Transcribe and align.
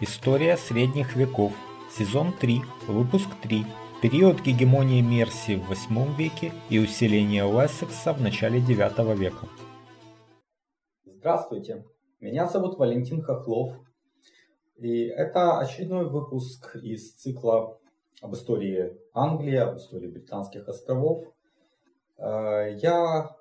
История 0.00 0.56
средних 0.56 1.16
веков. 1.16 1.52
Сезон 1.90 2.32
3. 2.32 2.60
Выпуск 2.86 3.28
3. 3.42 3.64
Период 4.00 4.40
гегемонии 4.40 5.00
Мерсии 5.00 5.56
в 5.56 5.72
VIII 5.72 6.14
веке 6.14 6.52
и 6.70 6.78
усиления 6.78 7.44
Уэссекса 7.44 8.12
в 8.12 8.20
начале 8.20 8.60
IX 8.60 9.16
века. 9.16 9.48
Здравствуйте, 11.04 11.84
меня 12.20 12.46
зовут 12.46 12.78
Валентин 12.78 13.22
Хохлов, 13.22 13.74
и 14.76 15.06
это 15.06 15.58
очередной 15.58 16.08
выпуск 16.08 16.76
из 16.76 17.14
цикла 17.14 17.80
об 18.22 18.34
истории 18.34 18.96
Англии, 19.14 19.56
об 19.56 19.78
истории 19.78 20.06
Британских 20.06 20.68
островов. 20.68 21.24
Э, 22.18 22.72
я 22.76 23.34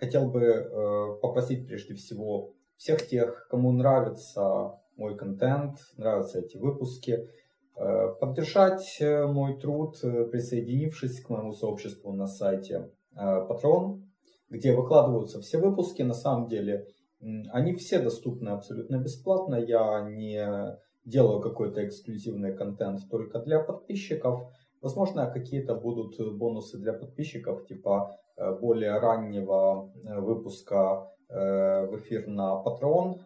хотел 0.00 0.28
бы 0.32 0.42
э, 0.42 1.20
попросить 1.22 1.68
прежде 1.68 1.94
всего 1.94 2.54
всех 2.76 3.06
тех, 3.06 3.46
кому 3.48 3.70
нравится 3.70 4.80
мой 4.96 5.16
контент, 5.16 5.78
нравятся 5.96 6.40
эти 6.40 6.56
выпуски, 6.56 7.28
э, 7.76 8.08
поддержать 8.20 8.98
э, 9.00 9.26
мой 9.26 9.58
труд, 9.58 9.98
присоединившись 10.00 11.20
к 11.20 11.30
моему 11.30 11.52
сообществу 11.52 12.12
на 12.12 12.26
сайте 12.26 12.90
Patreon, 13.14 14.02
где 14.50 14.74
выкладываются 14.74 15.40
все 15.40 15.58
выпуски. 15.58 16.02
На 16.02 16.14
самом 16.14 16.48
деле 16.48 16.86
они 17.20 17.74
все 17.74 17.98
доступны 17.98 18.50
абсолютно 18.50 18.96
бесплатно. 18.96 19.56
Я 19.56 20.02
не 20.02 20.78
делаю 21.04 21.40
какой-то 21.40 21.86
эксклюзивный 21.86 22.54
контент 22.54 23.00
только 23.10 23.38
для 23.38 23.60
подписчиков. 23.60 24.42
Возможно, 24.82 25.30
какие-то 25.30 25.74
будут 25.74 26.18
бонусы 26.36 26.76
для 26.76 26.92
подписчиков, 26.92 27.66
типа 27.66 28.18
Э, 28.36 28.52
более 28.52 28.98
раннего 28.98 29.90
э, 30.04 30.20
выпуска 30.20 31.08
э, 31.28 31.86
в 31.86 31.98
эфир 31.98 32.26
на 32.26 32.62
Patreon 32.62 33.20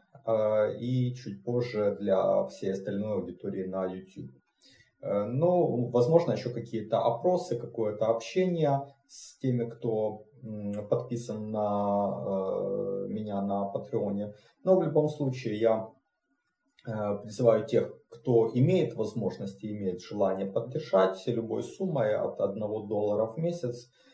и 0.79 1.15
чуть 1.15 1.45
позже 1.45 1.97
для 2.01 2.45
всей 2.47 2.73
остальной 2.73 3.15
аудитории 3.15 3.67
на 3.67 3.85
YouTube. 3.87 4.31
Ну, 5.03 5.89
возможно, 5.89 6.33
еще 6.33 6.51
какие-то 6.51 6.99
опросы, 6.99 7.59
какое-то 7.59 8.09
общение 8.09 8.83
с 9.09 9.39
теми, 9.39 9.69
кто 9.69 10.27
подписан 10.91 11.51
на 11.51 13.07
меня 13.09 13.41
на 13.41 13.65
Патреоне. 13.65 14.35
Но 14.63 14.79
в 14.79 14.83
любом 14.83 15.09
случае 15.09 15.59
я 15.59 15.89
призываю 17.23 17.65
тех, 17.67 17.95
кто 18.11 18.51
имеет 18.53 18.95
возможность 18.95 19.65
и 19.65 19.73
имеет 19.75 20.03
желание 20.03 20.47
поддержать 20.47 21.27
любой 21.27 21.63
суммой 21.63 22.15
от 22.15 22.41
1 22.41 22.61
доллара 22.87 23.27
в 23.27 23.39
месяц 23.39 23.89
Э, 23.89 24.10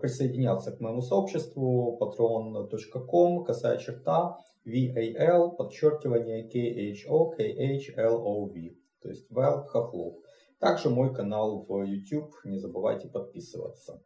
присоединяться 0.00 0.72
к 0.72 0.80
моему 0.80 1.02
сообществу 1.02 1.98
patreon.com, 2.00 3.44
косая 3.44 3.78
черта, 3.78 4.38
VAL, 4.66 5.56
подчеркивание 5.56 6.46
KHO, 6.46 7.32
KHLOV, 7.36 8.76
то 9.02 9.08
есть 9.08 9.30
Вэл 9.30 9.64
Хохлов. 9.64 10.14
Также 10.58 10.90
мой 10.90 11.14
канал 11.14 11.64
в 11.68 11.82
YouTube, 11.82 12.34
не 12.44 12.58
забывайте 12.58 13.08
подписываться. 13.08 14.02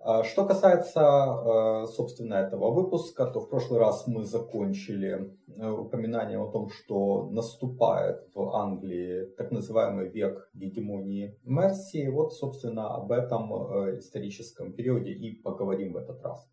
А, 0.00 0.22
что 0.22 0.46
касается, 0.46 1.00
а, 1.00 1.86
собственно, 1.86 2.34
этого 2.34 2.70
выпуска, 2.70 3.26
то 3.26 3.40
в 3.40 3.50
прошлый 3.50 3.80
раз 3.80 4.06
мы 4.06 4.24
закончили 4.24 5.36
э, 5.56 5.68
упоминанием 5.68 6.42
о 6.42 6.52
том, 6.52 6.68
что 6.70 7.28
наступает 7.30 8.22
в 8.32 8.54
Англии 8.54 9.26
так 9.36 9.50
называемый 9.50 10.08
век 10.08 10.50
гегемонии 10.54 11.36
Мерсии. 11.42 12.06
Вот, 12.08 12.32
собственно, 12.32 12.94
об 12.94 13.10
этом 13.10 13.52
э, 13.52 13.98
историческом 13.98 14.72
периоде 14.72 15.10
и 15.10 15.34
поговорим 15.34 15.94
в 15.94 15.96
этот 15.96 16.22
раз. 16.22 16.48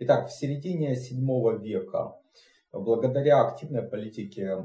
Итак, 0.00 0.28
в 0.28 0.32
середине 0.32 0.96
7 0.96 1.62
века 1.62 2.16
Благодаря 2.70 3.46
активной 3.46 3.82
политике 3.82 4.58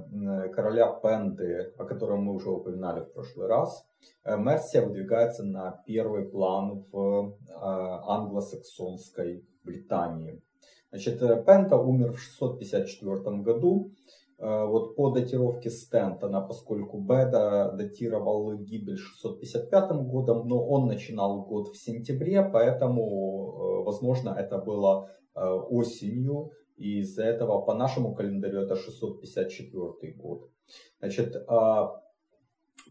короля 0.54 0.92
Пенды, 0.92 1.74
о 1.78 1.86
котором 1.86 2.24
мы 2.24 2.34
уже 2.34 2.50
упоминали 2.50 3.00
в 3.00 3.14
прошлый 3.14 3.48
раз, 3.48 3.86
Мерсия 4.26 4.86
выдвигается 4.86 5.44
на 5.44 5.84
первый 5.86 6.26
план 6.26 6.84
в 6.92 7.36
э, 7.50 7.54
англосаксонской 7.54 9.46
Британии. 9.64 10.42
Значит, 10.92 11.22
э, 11.22 11.44
Пента 11.46 11.78
умер 11.78 12.14
в 12.14 12.20
654 12.20 13.38
году. 13.42 13.92
Вот 14.40 14.98
по 14.98 15.12
датировке 15.12 15.70
Стентона, 15.70 16.42
поскольку 16.42 16.98
Беда 17.00 17.72
датировал 17.72 18.58
гибель 18.58 18.98
655 18.98 19.92
годом, 20.08 20.48
но 20.48 20.68
он 20.68 20.88
начинал 20.88 21.46
год 21.46 21.70
в 21.70 21.78
сентябре, 21.78 22.44
поэтому, 22.52 23.84
возможно, 23.86 24.36
это 24.38 24.58
было 24.58 25.08
осенью 25.34 26.52
и 26.78 27.00
из-за 27.00 27.24
этого 27.24 27.62
по 27.62 27.74
нашему 27.74 28.16
календарю 28.16 28.62
это 28.62 28.76
654 28.76 30.14
год. 30.14 30.50
Значит, 31.00 31.36
а, 31.48 32.03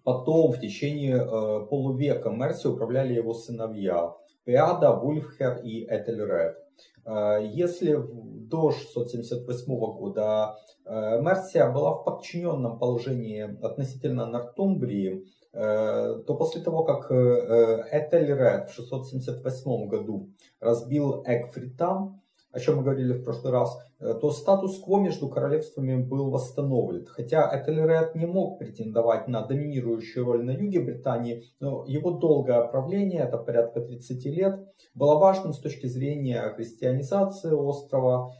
потом 0.05 0.53
в 0.53 0.61
течение 0.61 1.17
э, 1.17 1.67
полувека 1.67 2.31
Мерси 2.31 2.69
управляли 2.69 3.15
его 3.15 3.35
сыновья 3.35 4.15
Пеада, 4.45 4.93
Вульфхер 4.93 5.61
и 5.63 5.85
Этельред. 5.85 6.57
Э, 7.05 7.39
если 7.43 7.99
до 8.03 8.71
678 8.71 9.75
года 9.75 10.57
э, 10.85 11.21
Мерсия 11.21 11.71
была 11.71 11.95
в 11.95 12.05
подчиненном 12.05 12.79
положении 12.79 13.43
относительно 13.65 14.27
Нортумбрии, 14.27 15.25
то 15.55 16.35
после 16.39 16.62
того, 16.62 16.83
как 16.83 17.12
Этельред 17.12 18.71
в 18.71 18.75
678 18.75 19.87
году 19.87 20.31
разбил 20.61 21.23
Экфрита, 21.27 22.11
о 22.53 22.61
чем 22.61 22.77
мы 22.77 22.83
говорили 22.83 23.15
в 23.15 23.25
прошлый 23.25 23.53
раз, 23.53 23.77
э, 23.99 24.15
то 24.15 24.31
статус-кво 24.31 25.01
между 25.01 25.29
королевствами 25.29 25.97
был 26.03 26.31
восстановлен. 26.31 27.07
Хотя 27.07 27.51
Этельред 27.51 28.15
не 28.15 28.27
мог 28.27 28.59
претендовать 28.59 29.27
на 29.27 29.43
доминирующую 29.47 30.25
роль 30.25 30.45
на 30.45 30.51
юге 30.51 30.81
Британии, 30.81 31.45
но 31.61 31.85
его 31.87 32.12
долгое 32.12 32.62
правление, 32.69 33.23
это 33.23 33.39
порядка 33.39 33.81
30 33.81 34.25
лет, 34.27 34.61
было 34.95 35.19
важным 35.19 35.55
с 35.55 35.61
точки 35.61 35.87
зрения 35.87 36.43
христианизации 36.51 37.53
острова. 37.53 38.33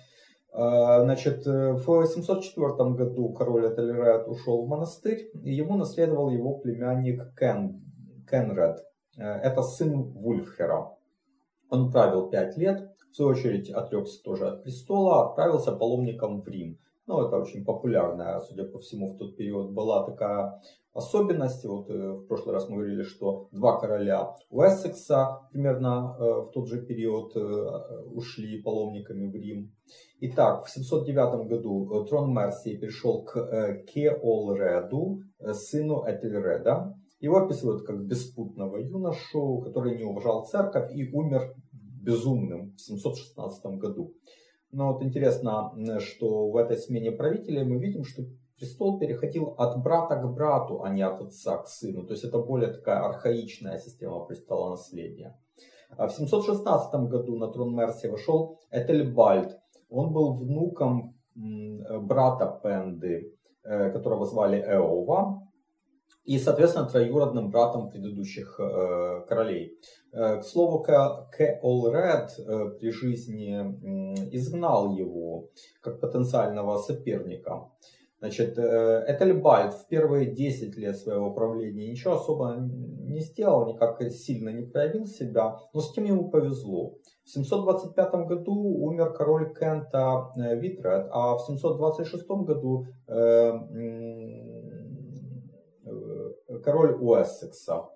Э, 0.53 1.01
значит, 1.03 1.47
э, 1.47 1.72
в 1.72 2.06
704 2.06 2.91
году 2.91 3.33
король 3.33 3.72
Этельред 3.72 4.28
ушел 4.28 4.67
в 4.67 4.69
монастырь, 4.69 5.31
и 5.43 5.55
ему 5.55 5.77
наследовал 5.77 6.31
его 6.31 6.59
племянник 6.59 7.34
Кен, 7.39 7.83
Кенред. 8.31 8.78
Это 9.17 9.62
сын 9.62 10.05
Вульфхера. 10.12 10.97
Он 11.69 11.93
правил 11.93 12.31
5 12.31 12.56
лет, 12.56 12.91
в 13.12 13.17
свою 13.17 13.33
очередь 13.33 13.71
отрекся 13.71 14.23
тоже 14.23 14.49
от 14.49 14.62
престола, 14.62 15.28
отправился 15.28 15.73
паломником 15.73 16.41
в 16.41 16.49
Рим. 16.49 16.78
Ну, 17.06 17.27
это 17.27 17.37
очень 17.37 17.65
популярная, 17.65 18.41
судя 18.41 18.65
по 18.65 18.78
всему, 18.78 19.12
в 19.12 19.19
тот 19.19 19.37
период 19.37 19.73
была 19.73 20.06
такая 20.06 20.61
особенность. 20.95 21.65
Вот 21.65 21.91
э, 21.91 22.12
в 22.12 22.27
прошлый 22.27 22.55
раз 22.55 22.69
мы 22.69 22.77
говорили, 22.77 23.03
что 23.03 23.49
два 23.51 23.78
короля 23.78 24.34
Уэссекса 24.51 25.41
примерно 25.51 26.17
э, 26.19 26.22
в 26.22 26.51
тот 26.53 26.69
же 26.69 26.81
период 26.87 27.37
э, 27.37 28.03
ушли 28.15 28.62
паломниками 28.62 29.31
в 29.31 29.34
Рим. 29.34 29.72
Итак, 30.21 30.65
в 30.65 30.71
709 30.71 31.49
году 31.49 32.05
трон 32.09 32.33
Мерсии 32.33 32.77
перешел 32.77 33.25
к 33.25 33.84
Кеолреду, 33.93 35.21
сыну 35.53 36.05
Этельреда. 36.06 36.95
Его 37.21 37.37
описывают 37.37 37.87
как 37.87 38.05
беспутного 38.06 38.78
юношу, 38.78 39.61
который 39.61 39.97
не 39.97 40.05
уважал 40.05 40.45
церковь 40.45 40.91
и 40.95 41.09
умер 41.12 41.55
безумным 42.03 42.75
в 42.77 42.81
716 42.81 43.65
году. 43.79 44.15
Но 44.71 44.93
вот 44.93 45.03
интересно, 45.03 45.73
что 46.01 46.51
в 46.51 46.57
этой 46.57 46.77
смене 46.77 47.13
правителей 47.13 47.65
мы 47.65 47.79
видим, 47.79 48.05
что 48.05 48.23
престол 48.59 48.99
переходил 48.99 49.55
от 49.59 49.83
брата 49.83 50.17
к 50.17 50.33
брату, 50.33 50.83
а 50.83 50.89
не 50.89 51.03
от 51.03 51.21
отца 51.21 51.59
к 51.59 51.69
сыну. 51.69 52.07
То 52.07 52.13
есть 52.15 52.25
это 52.25 52.39
более 52.39 52.73
такая 52.73 53.01
архаичная 53.01 53.79
система 53.79 54.25
престола 54.25 54.71
наследия. 54.71 55.39
А 55.97 56.07
в 56.07 56.13
716 56.13 56.95
году 57.11 57.37
на 57.37 57.49
трон 57.49 57.75
Мерси 57.75 58.09
вошел 58.09 58.59
Этельбальд. 58.71 59.59
Он 59.91 60.13
был 60.13 60.33
внуком 60.33 61.15
брата 61.34 62.60
Пенды, 62.63 63.37
э, 63.65 63.91
которого 63.91 64.25
звали 64.25 64.59
Эова 64.59 65.41
и, 66.24 66.39
соответственно, 66.39 66.89
троюродным 66.89 67.51
братом 67.51 67.91
предыдущих 67.91 68.59
э, 68.59 69.24
королей. 69.28 69.78
Э, 70.13 70.41
к 70.41 70.45
слову, 70.45 70.83
Кеолред 70.84 72.30
э, 72.39 72.78
при 72.78 72.91
жизни 72.91 73.54
э, 73.54 74.28
изгнал 74.33 74.92
его 74.97 75.48
как 75.80 76.01
потенциального 76.01 76.78
соперника. 76.78 77.69
Значит, 78.22 78.57
э, 78.57 79.04
Этельбальд 79.09 79.74
в 79.74 79.89
первые 79.89 80.27
10 80.33 80.77
лет 80.77 80.97
своего 80.97 81.33
правления 81.33 81.91
ничего 81.91 82.15
особо 82.15 82.54
не 82.57 83.19
сделал, 83.19 83.66
никак 83.66 84.01
сильно 84.13 84.51
не 84.51 84.63
проявил 84.63 85.07
себя, 85.07 85.59
но 85.74 85.80
с 85.80 85.92
тем 85.92 86.04
ему 86.04 86.30
повезло. 86.30 86.95
В 87.24 87.30
725 87.30 88.15
году 88.27 88.54
умер 88.54 89.13
король 89.15 89.53
Кента 89.53 90.30
э, 90.36 90.57
Витред, 90.57 91.09
а 91.10 91.34
в 91.34 91.41
726 91.41 92.28
году 92.28 92.86
э, 93.09 93.53
король 96.62 96.94
Уэссекса. 96.94 97.88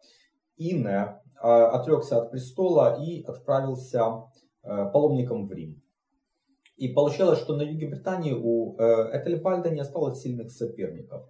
Ине 0.57 1.21
а, 1.41 1.69
отрекся 1.69 2.19
от 2.19 2.31
престола 2.31 2.99
и 3.01 3.23
отправился 3.23 4.25
э, 4.63 4.91
паломником 4.93 5.47
в 5.47 5.53
Рим. 5.53 5.83
И 6.77 6.89
получалось, 6.89 7.39
что 7.39 7.57
на 7.57 7.63
юге 7.63 7.89
Британии 7.89 8.33
у 8.33 8.77
э, 8.79 9.19
Этельбальда 9.19 9.71
не 9.71 9.81
осталось 9.81 10.21
сильных 10.21 10.51
соперников. 10.51 11.23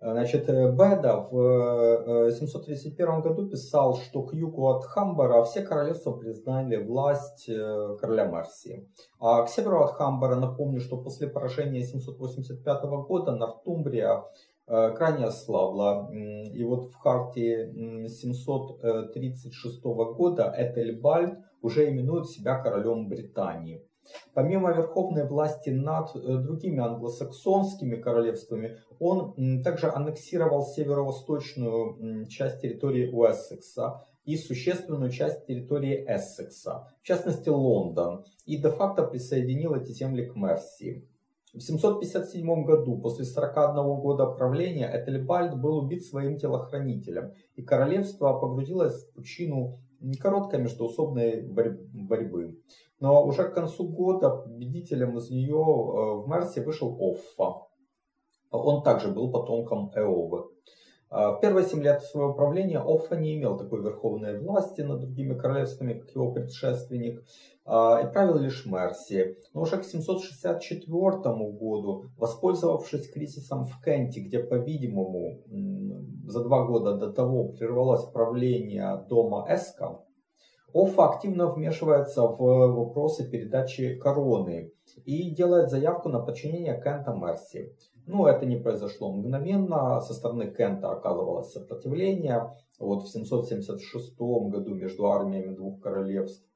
Значит, 0.00 0.46
Беда 0.46 1.26
в 1.28 2.30
731 2.30 3.20
году 3.20 3.48
писал, 3.48 3.96
что 3.96 4.22
к 4.22 4.32
югу 4.32 4.68
от 4.68 4.84
Хамбара 4.84 5.42
все 5.42 5.62
королевства 5.62 6.12
признали 6.12 6.76
власть 6.76 7.46
короля 8.00 8.30
Марсии. 8.30 8.88
А 9.18 9.42
к 9.42 9.48
северу 9.48 9.82
от 9.82 9.94
Хамбара, 9.94 10.36
напомню, 10.36 10.78
что 10.80 10.98
после 10.98 11.26
поражения 11.26 11.82
785 11.82 12.84
года 13.08 13.32
Нортумбрия 13.32 14.22
Э, 14.22 14.22
крайне 14.68 15.24
ослабла. 15.24 16.10
И 16.12 16.62
вот 16.64 16.90
в 16.90 16.94
харте 16.96 17.72
736 18.08 19.82
года 19.82 20.54
Этельбальд 20.56 21.38
уже 21.62 21.88
именует 21.88 22.28
себя 22.28 22.60
королем 22.60 23.08
Британии. 23.08 23.82
Помимо 24.34 24.72
верховной 24.72 25.26
власти 25.26 25.70
над 25.70 26.14
э, 26.14 26.38
другими 26.38 26.80
англосаксонскими 26.80 27.96
королевствами, 27.96 28.78
он 28.98 29.62
также 29.62 29.90
аннексировал 29.90 30.64
северо-восточную 30.64 32.26
часть 32.26 32.62
территории 32.62 33.10
Уэссекса 33.10 34.04
и 34.24 34.36
существенную 34.36 35.10
часть 35.10 35.46
территории 35.46 36.04
Эссекса, 36.06 36.88
в 37.02 37.06
частности 37.06 37.48
Лондон, 37.48 38.24
и 38.46 38.56
де-факто 38.56 39.02
присоединил 39.04 39.74
эти 39.74 39.92
земли 39.92 40.26
к 40.26 40.36
Мерсии. 40.36 41.08
В 41.54 41.60
757 41.60 42.64
году, 42.64 42.98
после 42.98 43.24
41 43.24 43.74
года 44.00 44.26
правления, 44.26 44.90
Этельбальд 44.92 45.58
был 45.58 45.78
убит 45.78 46.04
своим 46.04 46.36
телохранителем, 46.36 47.32
и 47.54 47.62
королевство 47.62 48.38
погрузилось 48.38 49.04
в 49.04 49.14
пучину 49.14 49.80
короткой 50.20 50.60
междоусобной 50.60 51.42
борьбы. 51.42 52.60
Но 53.00 53.24
уже 53.24 53.44
к 53.44 53.54
концу 53.54 53.88
года 53.88 54.30
победителем 54.30 55.16
из 55.16 55.30
нее 55.30 55.54
э, 55.54 56.22
в 56.22 56.28
Мерсе 56.28 56.62
вышел 56.62 56.96
Оффа. 57.00 57.66
Он 58.50 58.82
также 58.82 59.08
был 59.08 59.30
потомком 59.30 59.90
Эовы. 59.94 60.57
А, 61.10 61.32
в 61.32 61.40
первые 61.40 61.66
семь 61.66 61.82
лет 61.82 62.02
своего 62.02 62.34
правления 62.34 62.80
Оффа 62.80 63.16
не 63.16 63.36
имел 63.36 63.56
такой 63.56 63.82
верховной 63.82 64.38
власти 64.38 64.82
над 64.82 65.00
другими 65.00 65.34
королевствами, 65.34 65.94
как 65.94 66.10
его 66.10 66.32
предшественник, 66.32 67.24
а, 67.64 68.00
и 68.02 68.12
правил 68.12 68.38
лишь 68.38 68.66
Мерсией. 68.66 69.36
Но 69.54 69.62
уже 69.62 69.78
к 69.78 69.84
764 69.84 71.50
году, 71.52 72.04
воспользовавшись 72.18 73.10
кризисом 73.10 73.64
в 73.64 73.82
Кенте, 73.82 74.20
где, 74.20 74.40
по-видимому, 74.40 75.42
за 76.26 76.44
два 76.44 76.66
года 76.66 76.96
до 76.96 77.10
того 77.10 77.48
прервалось 77.48 78.04
правление 78.04 79.04
дома 79.08 79.46
Эска, 79.48 80.00
Оффа 80.74 81.08
активно 81.08 81.48
вмешивается 81.48 82.22
в 82.22 82.38
вопросы 82.38 83.28
передачи 83.28 83.96
короны 83.96 84.72
и 85.04 85.30
делает 85.30 85.70
заявку 85.70 86.08
на 86.08 86.20
подчинение 86.20 86.74
Кента 86.74 87.12
Мерси. 87.12 87.74
Но 88.06 88.28
это 88.28 88.46
не 88.46 88.56
произошло 88.56 89.12
мгновенно. 89.12 90.00
Со 90.00 90.14
стороны 90.14 90.50
Кента 90.50 90.90
оказывалось 90.90 91.52
сопротивление. 91.52 92.54
Вот 92.78 93.04
в 93.04 93.08
776 93.08 94.18
году 94.18 94.74
между 94.74 95.10
армиями 95.10 95.54
двух 95.54 95.80
королевств 95.80 96.47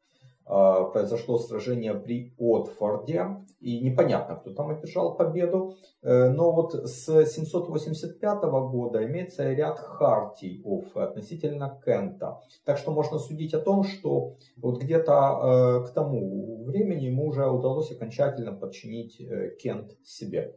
произошло 0.44 1.38
сражение 1.38 1.94
при 1.94 2.34
Отфорде, 2.38 3.42
и 3.62 3.80
непонятно, 3.80 4.34
кто 4.36 4.52
там 4.52 4.70
одержал 4.70 5.16
победу, 5.16 5.76
э, 6.02 6.30
но 6.30 6.50
вот 6.52 6.74
с 6.74 7.24
785 7.26 8.42
года 8.42 9.04
имеется 9.06 9.52
ряд 9.52 9.78
хартий 9.78 10.60
Оффы 10.64 11.00
относительно 11.00 11.80
Кента, 11.84 12.40
так 12.64 12.78
что 12.78 12.90
можно 12.90 13.18
судить 13.18 13.54
о 13.54 13.60
том, 13.60 13.84
что 13.84 14.34
вот 14.56 14.82
где-то 14.82 15.12
э, 15.12 15.86
к 15.86 15.94
тому 15.94 16.64
времени 16.64 17.04
ему 17.06 17.28
уже 17.28 17.48
удалось 17.48 17.92
окончательно 17.92 18.52
подчинить 18.52 19.20
э, 19.20 19.56
Кент 19.62 19.96
себе. 20.04 20.56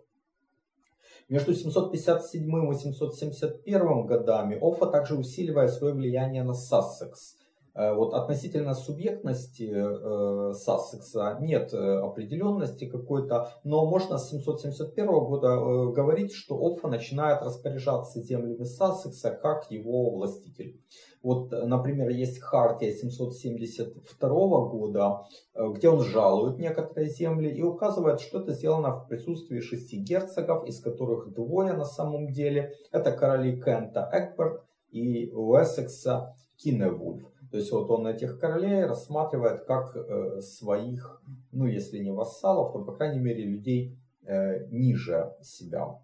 Между 1.30 1.54
757 1.54 2.72
и 2.72 2.76
771 2.76 4.06
годами 4.06 4.58
Оффа 4.62 4.88
также 4.88 5.16
усиливает 5.16 5.72
свое 5.72 5.94
влияние 5.94 6.44
на 6.44 6.54
Сассекс. 6.54 7.36
Э, 7.76 7.94
вот 7.94 8.14
относительно 8.14 8.74
субъектности 8.74 9.70
э, 9.70 10.54
Сассекса 10.54 11.38
нет 11.42 11.74
э, 11.74 11.78
определенности 11.78 12.86
какой-то, 12.86 13.52
но 13.64 13.86
можно 13.86 14.18
с 14.18 14.30
771 14.30 15.08
года 15.08 15.48
э, 15.48 15.92
говорить, 15.92 16.34
что 16.34 16.56
Оффа 16.56 16.88
начинает 16.88 17.42
распоряжаться 17.42 18.22
землями 18.22 18.64
Сассекса 18.64 19.32
как 19.32 19.70
его 19.70 20.12
властитель. 20.12 20.80
Вот, 21.22 21.52
например, 21.52 22.10
есть 22.10 22.40
Хартия 22.40 22.94
772 22.94 24.30
года, 24.70 25.26
э, 25.54 25.68
где 25.76 25.90
он 25.90 26.02
жалует 26.02 26.60
некоторые 26.60 27.10
земли 27.10 27.50
и 27.50 27.62
указывает, 27.62 28.22
что 28.22 28.40
это 28.40 28.54
сделано 28.54 28.96
в 28.96 29.08
присутствии 29.08 29.60
шести 29.60 29.98
герцогов, 29.98 30.66
из 30.66 30.80
которых 30.80 31.34
двое 31.34 31.74
на 31.74 31.86
самом 31.86 32.32
деле. 32.32 32.74
Это 32.92 33.12
короли 33.12 33.62
Кента 33.62 34.10
Экберт 34.14 34.64
и 34.92 35.30
Уэссекса 35.34 36.36
Киневульф. 36.58 37.35
То 37.52 37.58
есть 37.58 37.72
вот 37.72 37.90
он 37.90 38.08
этих 38.08 38.40
королей 38.40 38.86
рассматривает 38.86 39.66
как 39.66 39.96
э, 39.96 40.42
своих, 40.42 41.22
ну 41.52 41.66
если 41.66 42.00
не 42.00 42.12
вассалов, 42.12 42.74
то 42.74 42.84
по 42.84 42.94
крайней 42.94 43.20
мере 43.20 43.44
людей 43.44 43.98
э, 44.24 44.68
ниже 44.68 45.34
себя. 45.42 46.00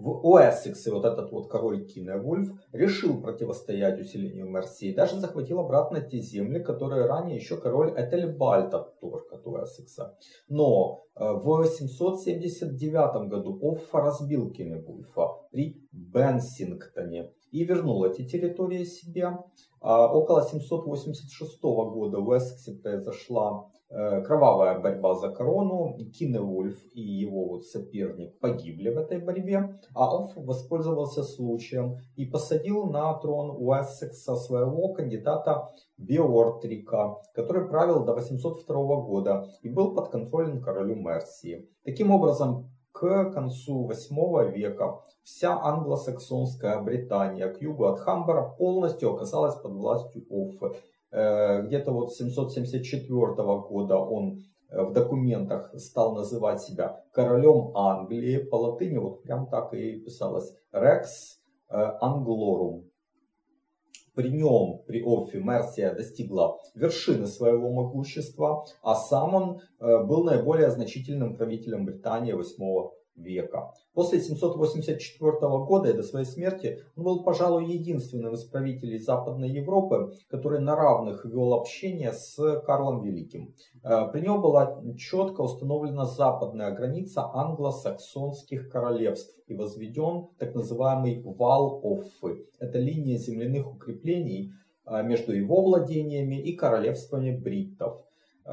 В 0.00 0.26
Уэссексе 0.26 0.90
вот 0.92 1.04
этот 1.04 1.30
вот 1.30 1.50
король 1.50 1.84
Киневульф 1.84 2.52
решил 2.72 3.20
противостоять 3.20 4.00
усилению 4.00 4.48
Мерсии, 4.48 4.94
даже 4.94 5.20
захватил 5.20 5.60
обратно 5.60 6.00
те 6.00 6.20
земли, 6.20 6.58
которые 6.62 7.04
ранее 7.04 7.36
еще 7.36 7.58
король 7.58 7.92
Этельбальд 7.94 8.72
отторг 8.72 9.30
от 9.30 9.46
Уэссекса. 9.46 10.16
Но 10.48 11.04
э, 11.14 11.32
в 11.32 11.66
779 11.66 13.28
году 13.28 13.58
Оффа 13.62 14.00
разбил 14.00 14.50
Киневульфа 14.50 15.48
при 15.50 15.86
Бенсингтоне 15.92 17.30
и 17.50 17.64
вернул 17.64 18.04
эти 18.04 18.24
территории 18.24 18.84
себе. 18.84 19.38
А 19.80 20.12
около 20.12 20.42
786 20.42 21.62
года 21.62 22.20
в 22.20 22.28
Уэссексе 22.28 22.72
произошла 22.72 23.70
Э, 23.92 24.22
кровавая 24.22 24.78
борьба 24.78 25.14
за 25.16 25.30
корону. 25.30 25.98
Киневольф 26.12 26.78
и 26.94 27.00
его 27.00 27.48
вот 27.48 27.64
соперник 27.64 28.38
погибли 28.38 28.88
в 28.88 28.98
этой 28.98 29.18
борьбе, 29.18 29.80
а 29.94 30.16
Офф 30.16 30.36
воспользовался 30.36 31.24
случаем 31.24 31.96
и 32.14 32.24
посадил 32.24 32.86
на 32.86 33.12
трон 33.14 33.50
Уэссекса 33.50 34.36
своего 34.36 34.92
кандидата 34.92 35.70
Биортрика, 35.98 37.16
который 37.34 37.68
правил 37.68 38.04
до 38.04 38.14
802 38.14 39.00
года 39.00 39.48
и 39.62 39.68
был 39.68 39.92
подконтролен 39.92 40.62
королю 40.62 40.94
Мерсии. 40.94 41.68
Таким 41.84 42.12
образом, 42.12 42.70
к 42.92 43.30
концу 43.30 43.84
8 43.86 44.52
века 44.52 45.00
вся 45.22 45.58
англосаксонская 45.60 46.80
Британия 46.82 47.48
к 47.52 47.60
югу 47.60 47.86
от 47.86 48.00
Хамбара 48.00 48.54
полностью 48.58 49.14
оказалась 49.14 49.54
под 49.56 49.72
властью 49.72 50.24
Оффа. 50.30 50.76
Э, 51.12 51.62
где-то 51.62 51.92
вот 51.92 52.12
с 52.12 52.16
774 52.18 53.34
года 53.68 53.96
он 53.96 54.42
э, 54.68 54.82
в 54.82 54.92
документах 54.92 55.72
стал 55.78 56.14
называть 56.14 56.62
себя 56.62 57.04
королем 57.12 57.76
Англии. 57.76 58.38
По 58.38 58.56
латыни 58.56 58.98
вот 58.98 59.22
прям 59.22 59.46
так 59.46 59.72
и 59.74 60.00
писалось. 60.00 60.52
Rex 60.72 61.04
Anglorum. 61.70 62.89
При 64.20 64.28
нем, 64.28 64.82
при 64.86 65.02
Оффе, 65.02 65.38
Мерсия 65.38 65.94
достигла 65.94 66.58
вершины 66.74 67.26
своего 67.26 67.72
могущества, 67.72 68.66
а 68.82 68.94
сам 68.94 69.34
он 69.34 69.60
э, 69.78 70.04
был 70.04 70.24
наиболее 70.24 70.70
значительным 70.70 71.36
правителем 71.36 71.86
Британии 71.86 72.34
8 72.34 72.90
века. 73.16 73.72
После 73.94 74.20
784 74.20 75.32
года 75.64 75.90
и 75.90 75.92
до 75.92 76.02
своей 76.02 76.26
смерти 76.26 76.80
он 76.96 77.04
был, 77.04 77.22
пожалуй, 77.22 77.66
единственным 77.66 78.34
из 78.34 78.44
правителей 78.44 78.98
Западной 78.98 79.50
Европы, 79.50 80.14
который 80.28 80.60
на 80.60 80.76
равных 80.76 81.24
вел 81.24 81.54
общение 81.54 82.12
с 82.12 82.36
Карлом 82.66 83.00
Великим. 83.02 83.54
Э, 83.82 84.10
при 84.12 84.20
нем 84.20 84.40
была 84.40 84.82
четко 84.96 85.42
установлена 85.42 86.04
западная 86.04 86.70
граница 86.72 87.28
англосаксонских 87.32 88.70
королевств 88.70 89.38
и 89.46 89.54
возведен 89.54 90.28
так 90.38 90.54
называемый 90.54 91.22
вал 91.22 91.80
Оффы. 91.84 92.46
Это 92.58 92.78
линия 92.78 93.16
земляных 93.16 93.72
укреплений 93.72 94.52
э, 94.86 95.02
между 95.02 95.32
его 95.32 95.62
владениями 95.62 96.40
и 96.40 96.54
королевствами 96.54 97.36
бриттов 97.36 98.00
э, 98.44 98.50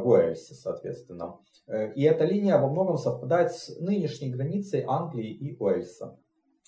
в 0.00 0.08
Уэльсе, 0.08 0.54
соответственно. 0.54 1.38
Э, 1.68 1.92
и 1.92 2.02
эта 2.02 2.24
линия 2.24 2.58
во 2.58 2.68
многом 2.68 2.96
совпадает 2.96 3.52
с 3.52 3.78
нынешней 3.78 4.30
границей 4.30 4.84
Англии 4.86 5.30
и 5.30 5.56
Уэльса. 5.58 6.18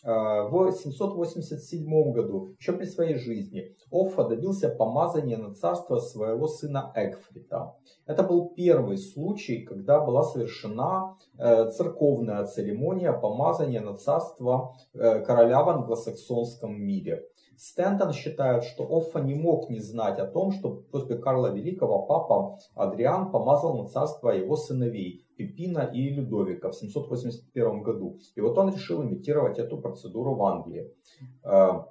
Э, 0.04 0.42
в 0.48 0.72
787 0.72 2.12
году, 2.12 2.54
еще 2.58 2.72
при 2.72 2.84
своей 2.84 3.16
жизни, 3.16 3.74
Оффа 3.90 4.24
добился 4.24 4.68
помазания 4.68 5.38
на 5.38 5.54
царство 5.54 5.98
своего 5.98 6.46
сына 6.46 6.92
Эгфрита. 6.94 7.74
Это 8.06 8.22
был 8.22 8.50
первый 8.50 8.98
случай, 8.98 9.62
когда 9.62 10.00
была 10.00 10.22
совершена 10.22 11.16
э, 11.38 11.70
церковная 11.70 12.44
церемония 12.44 13.12
помазания 13.12 13.80
на 13.80 13.96
царство 13.96 14.74
короля 14.92 15.62
в 15.62 15.68
англосаксонском 15.70 16.78
мире. 16.78 17.26
Стентон 17.60 18.14
считает, 18.14 18.64
что 18.64 18.88
Оффа 18.88 19.18
не 19.18 19.34
мог 19.34 19.68
не 19.68 19.80
знать 19.80 20.18
о 20.18 20.26
том, 20.26 20.50
что 20.50 20.82
после 20.90 21.18
Карла 21.18 21.52
Великого 21.52 22.06
папа 22.06 22.58
Адриан 22.74 23.30
помазал 23.30 23.76
на 23.82 23.86
царство 23.86 24.30
его 24.30 24.56
сыновей 24.56 25.26
Пипина 25.36 25.80
и 25.80 26.08
Людовика 26.08 26.70
в 26.70 26.74
781 26.74 27.82
году. 27.82 28.18
И 28.34 28.40
вот 28.40 28.56
он 28.56 28.72
решил 28.72 29.02
имитировать 29.02 29.58
эту 29.58 29.76
процедуру 29.76 30.36
в 30.36 30.42
Англии. 30.42 30.90
Э, 31.44 31.82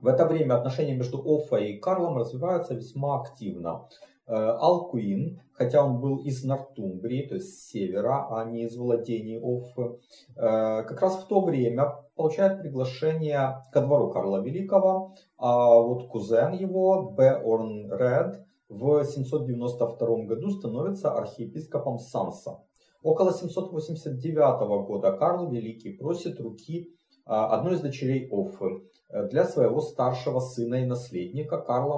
в 0.00 0.06
это 0.06 0.24
время 0.26 0.54
отношения 0.54 0.96
между 0.96 1.22
Оффа 1.22 1.56
и 1.56 1.76
Карлом 1.78 2.16
развиваются 2.16 2.72
весьма 2.72 3.20
активно. 3.20 3.90
Э, 4.28 4.34
Алкуин, 4.60 5.40
хотя 5.54 5.82
он 5.82 6.00
был 6.00 6.18
из 6.18 6.44
Нортумбрии, 6.44 7.26
то 7.26 7.36
есть 7.36 7.48
с 7.48 7.70
севера, 7.70 8.28
а 8.30 8.44
не 8.44 8.64
из 8.64 8.76
владений 8.76 9.38
Оффы, 9.38 9.98
э, 10.36 10.82
как 10.82 11.00
раз 11.00 11.16
в 11.22 11.26
то 11.28 11.40
время 11.40 11.94
получает 12.14 12.60
приглашение 12.60 13.62
ко 13.72 13.80
двору 13.80 14.10
Карла 14.10 14.42
Великого, 14.42 15.14
а 15.38 15.80
вот 15.80 16.08
кузен 16.08 16.52
его, 16.52 17.14
Беорн 17.16 17.90
Ред, 17.90 18.44
в 18.68 19.02
792 19.02 20.24
году 20.26 20.50
становится 20.50 21.10
архиепископом 21.10 21.98
Санса. 21.98 22.58
Около 23.02 23.32
789 23.32 24.86
года 24.86 25.12
Карл 25.12 25.50
Великий 25.50 25.96
просит 25.96 26.38
руки 26.38 26.90
а, 27.24 27.56
одной 27.56 27.76
из 27.76 27.80
дочерей 27.80 28.28
Оффы 28.30 28.82
э, 29.08 29.26
для 29.28 29.44
своего 29.44 29.80
старшего 29.80 30.40
сына 30.40 30.82
и 30.82 30.84
наследника 30.84 31.56
Карла 31.56 31.96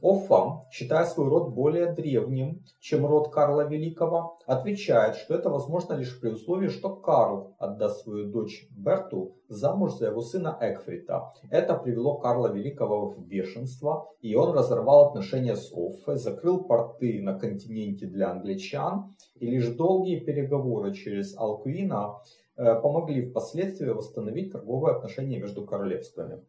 Младшего. 0.00 0.24
Оффа, 0.24 0.66
считая 0.70 1.04
свой 1.06 1.28
род 1.28 1.54
более 1.54 1.92
древним, 1.92 2.62
чем 2.80 3.06
род 3.06 3.30
Карла 3.30 3.66
Великого, 3.66 4.38
отвечает, 4.46 5.16
что 5.16 5.34
это 5.34 5.48
возможно 5.48 5.94
лишь 5.94 6.20
при 6.20 6.30
условии, 6.30 6.68
что 6.68 6.94
Карл 6.94 7.54
отдаст 7.58 8.02
свою 8.02 8.30
дочь 8.30 8.68
Берту 8.70 9.36
замуж 9.48 9.94
за 9.94 10.06
его 10.06 10.20
сына 10.20 10.56
Экфрита. 10.60 11.32
Это 11.50 11.74
привело 11.76 12.18
Карла 12.18 12.52
Великого 12.52 13.08
в 13.08 13.26
бешенство, 13.26 14.08
и 14.20 14.34
он 14.34 14.54
разорвал 14.54 15.08
отношения 15.08 15.56
с 15.56 15.72
Оффой, 15.72 16.16
закрыл 16.16 16.64
порты 16.64 17.22
на 17.22 17.38
континенте 17.38 18.06
для 18.06 18.30
англичан, 18.30 19.14
и 19.36 19.46
лишь 19.46 19.68
долгие 19.68 20.20
переговоры 20.20 20.92
через 20.92 21.36
Алкуина 21.36 22.20
э, 22.56 22.80
помогли 22.80 23.30
впоследствии 23.30 23.88
восстановить 23.88 24.52
торговые 24.52 24.96
отношения 24.96 25.38
между 25.38 25.64
королевствами. 25.64 26.42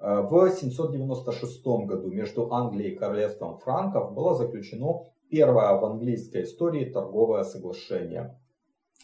Э, 0.00 0.22
в 0.22 0.50
796 0.50 1.64
году 1.86 2.10
между 2.10 2.52
Англией 2.52 2.92
и 2.92 2.96
королевством 2.96 3.58
франков 3.58 4.14
было 4.14 4.34
заключено 4.34 5.06
первое 5.28 5.78
в 5.78 5.84
английской 5.84 6.44
истории 6.44 6.90
торговое 6.90 7.44
соглашение. 7.44 8.38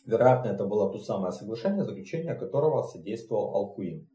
Вероятно, 0.07 0.49
это 0.49 0.65
было 0.65 0.91
то 0.91 0.99
самое 0.99 1.33
соглашение, 1.33 1.85
заключение 1.85 2.35
которого 2.35 2.83
содействовал 2.83 3.55
Алкуин. 3.55 4.09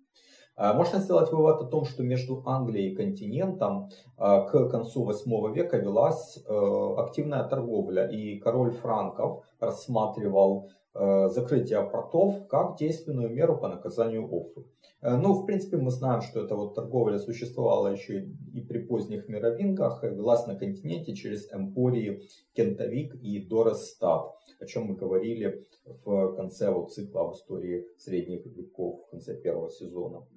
Э, 0.57 0.73
можно 0.73 0.99
сделать 0.99 1.31
вывод 1.31 1.61
о 1.61 1.65
том, 1.65 1.85
что 1.85 2.01
между 2.01 2.41
Англией 2.47 2.93
и 2.93 2.95
континентом 2.95 3.89
э, 4.17 4.47
к 4.47 4.69
концу 4.69 5.03
8 5.03 5.53
века 5.53 5.77
велась 5.77 6.43
активная 6.47 7.43
торговля, 7.43 8.07
и 8.07 8.39
король 8.39 8.71
франков 8.71 9.43
рассматривал 9.59 10.69
закрытие 10.93 11.83
портов 11.89 12.47
как 12.47 12.77
действенную 12.77 13.29
меру 13.29 13.57
по 13.57 13.67
наказанию 13.67 14.25
Оффы. 14.25 14.65
Э, 15.01 15.17
ну, 15.17 15.33
в 15.33 15.45
принципе, 15.45 15.77
мы 15.77 15.89
знаем, 15.91 16.21
что 16.21 16.43
эта 16.43 16.55
вот 16.55 16.75
торговля 16.75 17.17
существовала 17.17 17.87
еще 17.87 18.29
и 18.53 18.61
при 18.61 18.79
поздних 18.79 19.27
мировингах, 19.27 20.03
велась 20.03 20.45
на 20.45 20.55
континенте 20.55 21.15
через 21.15 21.51
эмпории 21.51 22.21
Кентавик 22.53 23.15
и 23.15 23.39
Дорестат, 23.39 24.31
о 24.59 24.65
чем 24.65 24.85
мы 24.85 24.95
говорили 24.95 25.65
в 26.05 26.35
конце 26.35 26.71
вот 26.71 26.93
цикла 26.93 27.21
об 27.21 27.33
истории 27.33 27.87
средних 27.97 28.45
веков, 28.45 29.05
в 29.07 29.11
конце 29.11 29.35
первого 29.35 29.71
сезона. 29.71 30.27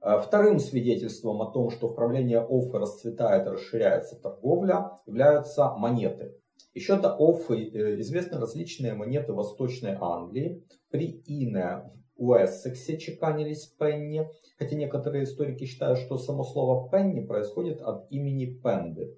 Э, 0.00 0.18
вторым 0.18 0.60
свидетельством 0.60 1.42
о 1.42 1.50
том, 1.50 1.68
что 1.68 1.88
в 1.88 1.94
правлении 1.94 2.36
Оффы 2.36 2.78
расцветает 2.78 3.46
и 3.46 3.50
расширяется 3.50 4.16
торговля, 4.16 4.92
являются 5.06 5.74
монеты. 5.74 6.34
Еще 6.74 6.96
до 6.96 7.16
Оффы 7.18 7.56
э, 7.56 8.00
известны 8.00 8.38
различные 8.38 8.94
монеты 8.94 9.32
Восточной 9.32 9.96
Англии. 10.00 10.62
При 10.90 11.22
Ине 11.26 11.84
Уэссексе 12.16 12.98
чеканились 12.98 13.66
пенни, 13.66 14.28
хотя 14.58 14.76
некоторые 14.76 15.24
историки 15.24 15.64
считают, 15.64 15.98
что 15.98 16.18
само 16.18 16.44
слово 16.44 16.90
пенни 16.90 17.24
происходит 17.24 17.80
от 17.80 18.10
имени 18.10 18.46
Пенды. 18.46 19.16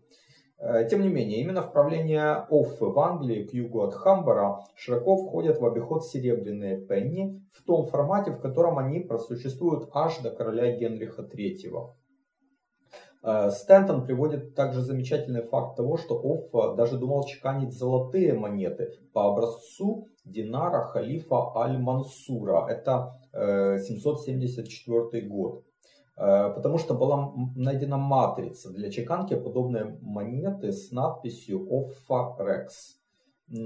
Э, 0.59 0.87
тем 0.89 1.01
не 1.01 1.09
менее, 1.09 1.41
именно 1.41 1.63
в 1.63 1.73
правление 1.73 2.47
Оффы 2.51 2.85
в 2.85 2.99
Англии 2.99 3.45
к 3.45 3.55
югу 3.55 3.83
от 3.83 3.95
Хамбара 3.95 4.61
широко 4.75 5.17
входят 5.17 5.59
в 5.59 5.67
обиход 5.67 6.05
серебряные 6.05 6.77
пенни 6.77 7.43
в 7.53 7.65
том 7.65 7.87
формате, 7.87 8.33
в 8.33 8.41
котором 8.41 8.79
они 8.79 9.01
просуществуют 9.01 9.89
аж 9.93 10.19
до 10.19 10.31
короля 10.31 10.77
Генриха 10.77 11.23
III. 11.23 11.95
Э, 13.23 13.51
Стэнтон 13.51 14.07
приводит 14.07 14.55
также 14.55 14.81
замечательный 14.81 15.43
факт 15.43 15.77
того, 15.77 15.97
что 15.99 16.19
Оффа 16.19 16.75
даже 16.75 16.97
думал 16.97 17.25
чеканить 17.25 17.73
золотые 17.73 18.33
монеты 18.35 18.95
по 19.13 19.29
образцу 19.29 20.09
динара 20.25 20.85
халифа 20.85 21.55
Аль-Мансура. 21.57 22.67
Это 22.69 23.17
774 23.33 25.23
э, 25.23 25.27
год. 25.27 25.65
Э, 26.17 26.51
потому 26.55 26.79
что 26.79 26.95
была 26.95 27.33
найдена 27.55 27.99
матрица 27.99 28.71
для 28.71 28.91
чеканки 28.91 29.35
подобной 29.35 29.99
монеты 30.01 30.73
с 30.73 30.91
надписью 30.91 31.69
Offa 31.69 32.39
Rex. 32.39 32.69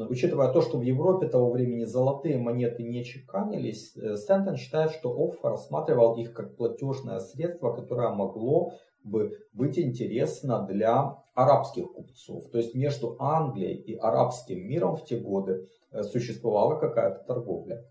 Учитывая 0.09 0.51
то, 0.51 0.63
что 0.63 0.79
в 0.79 0.83
Европе 0.83 1.29
того 1.29 1.51
времени 1.51 1.85
золотые 1.85 2.39
монеты 2.39 2.83
не 2.83 3.05
чеканились, 3.05 3.93
Стэнтон 3.93 4.57
считает, 4.57 4.93
что 4.93 5.11
Оффа 5.11 5.51
рассматривал 5.51 6.17
их 6.17 6.33
как 6.33 6.57
платежное 6.57 7.21
средство, 7.21 7.71
которое 7.71 8.09
могло 8.09 8.73
бы 9.05 9.33
быть 9.53 9.79
интересно 9.79 10.67
для 10.67 11.17
арабских 11.35 11.93
купцов. 11.93 12.51
То 12.51 12.59
есть 12.59 12.75
между 12.75 13.17
Англией 13.19 13.77
и 13.77 13.95
арабским 13.95 14.67
миром 14.67 14.97
в 14.97 15.05
те 15.05 15.19
годы 15.19 15.69
э, 15.91 16.03
существовала 16.03 16.79
какая-то 16.79 17.25
торговля. 17.25 17.85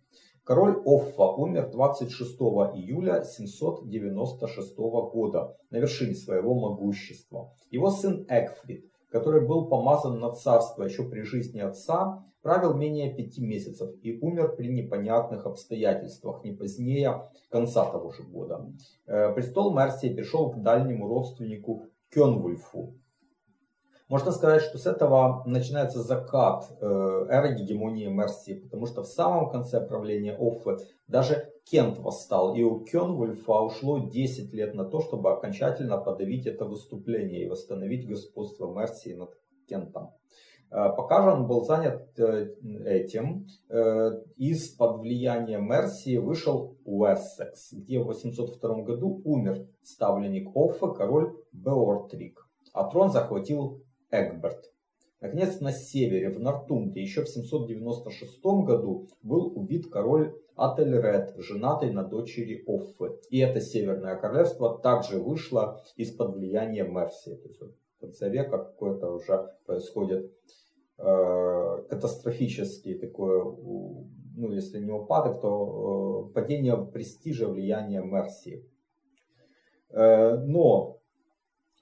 Король 0.44 0.82
Оффа 0.86 1.24
умер 1.24 1.70
26 1.72 2.34
июля 2.76 3.24
796 3.24 4.76
года 4.76 5.56
на 5.70 5.78
вершине 5.78 6.16
своего 6.16 6.54
могущества. 6.54 7.54
Его 7.72 7.92
сын 7.92 8.26
Экфрид, 8.28 8.86
который 9.10 9.48
был 9.48 9.70
помазан 9.70 10.20
на 10.20 10.34
царство 10.34 10.84
еще 10.84 11.08
при 11.08 11.22
жизни 11.22 11.62
отца, 11.62 12.26
правил 12.44 12.76
менее 12.76 13.12
пяти 13.12 13.42
месяцев 13.42 13.90
и 14.04 14.20
умер 14.20 14.56
при 14.56 14.68
непонятных 14.68 15.46
обстоятельствах 15.48 16.44
не 16.44 16.52
позднее 16.52 17.30
конца 17.50 17.90
того 17.90 18.12
же 18.12 18.24
года. 18.24 18.70
Э, 19.08 19.34
престол 19.34 19.74
Мерсии 19.74 20.14
перешел 20.14 20.52
к 20.52 20.62
дальнему 20.62 21.08
родственнику 21.08 21.88
Кенвульфу. 22.14 22.94
Можно 24.10 24.32
сказать, 24.32 24.62
что 24.62 24.78
с 24.78 24.86
этого 24.86 25.44
начинается 25.48 26.04
закат 26.04 26.70
э, 26.80 27.26
эры 27.30 27.56
гегемонии 27.56 28.08
Мерсии, 28.08 28.54
потому 28.54 28.86
что 28.86 29.02
в 29.02 29.08
самом 29.08 29.50
конце 29.50 29.80
правления 29.80 30.36
Оффы 30.38 30.78
даже 31.08 31.50
Кент 31.64 31.98
восстал, 31.98 32.56
и 32.56 32.62
у 32.62 32.82
Кенвульфа 32.82 33.62
ушло 33.62 34.00
10 34.00 34.54
лет 34.54 34.76
на 34.76 34.84
то, 34.84 35.00
чтобы 35.00 35.32
окончательно 35.32 35.98
подавить 35.98 36.46
это 36.46 36.66
выступление 36.66 37.46
и 37.46 37.50
восстановить 37.50 38.06
господство 38.06 38.72
Мерсии 38.78 39.14
над 39.14 39.32
Кентом. 39.68 40.12
Э, 40.72 40.90
пока 40.96 41.24
же 41.24 41.32
он 41.32 41.48
был 41.48 41.64
занят 41.64 42.08
э, 42.18 42.54
этим, 42.86 43.48
э, 43.70 44.22
из-под 44.38 45.00
влияния 45.00 45.60
Мерсии 45.60 46.18
вышел 46.18 46.78
Уэссекс, 46.86 47.74
где 47.74 48.00
в 48.00 48.06
802 48.06 48.84
году 48.84 49.22
умер 49.24 49.68
ставленник 49.84 50.50
Оффа, 50.56 50.88
король 50.88 51.36
Беортрик, 51.52 52.48
а 52.74 52.90
трон 52.90 53.12
захватил 53.12 53.84
Эгберт. 54.12 54.74
Наконец, 55.24 55.62
на 55.62 55.72
севере, 55.72 56.30
в 56.30 56.40
Нортумде, 56.42 57.02
еще 57.02 57.24
в 57.24 57.30
796 57.30 58.44
году 58.44 59.08
был 59.22 59.54
убит 59.56 59.90
король 59.90 60.36
Ательред, 60.56 61.34
женатый 61.38 61.92
на 61.92 62.04
дочери 62.04 62.64
Оффы. 62.68 63.20
И 63.30 63.40
это 63.40 63.62
Северное 63.62 64.18
Королевство 64.18 64.78
также 64.78 65.20
вышло 65.20 65.84
из-под 65.96 66.36
влияния 66.36 66.84
Мерсии. 66.84 67.36
То 67.36 67.48
есть 67.48 67.62
конце 68.04 68.30
века 68.30 68.58
какое-то 68.58 69.12
уже 69.12 69.50
происходит 69.66 70.32
Э, 70.98 71.82
катастрофический 71.90 72.94
такой, 73.00 73.44
ну 74.36 74.52
если 74.52 74.80
не 74.80 74.92
упадок, 74.92 75.42
то 75.42 76.30
э, 76.30 76.34
падение 76.34 76.78
престижа, 76.78 77.48
влияния 77.48 78.02
Мерсии. 78.02 78.70
Э, 79.90 80.38
но 80.38 81.00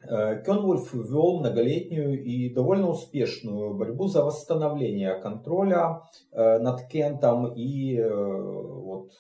Кенвульф 0.04 0.92
вел 0.96 1.40
многолетнюю 1.40 2.24
и 2.24 2.52
довольно 2.52 2.90
успешную 2.90 3.76
борьбу 3.76 4.08
за 4.08 4.24
восстановление 4.24 5.22
контроля 5.22 6.02
над 6.32 6.88
Кентом 6.88 7.54
и 7.54 8.02
вот 8.02 9.12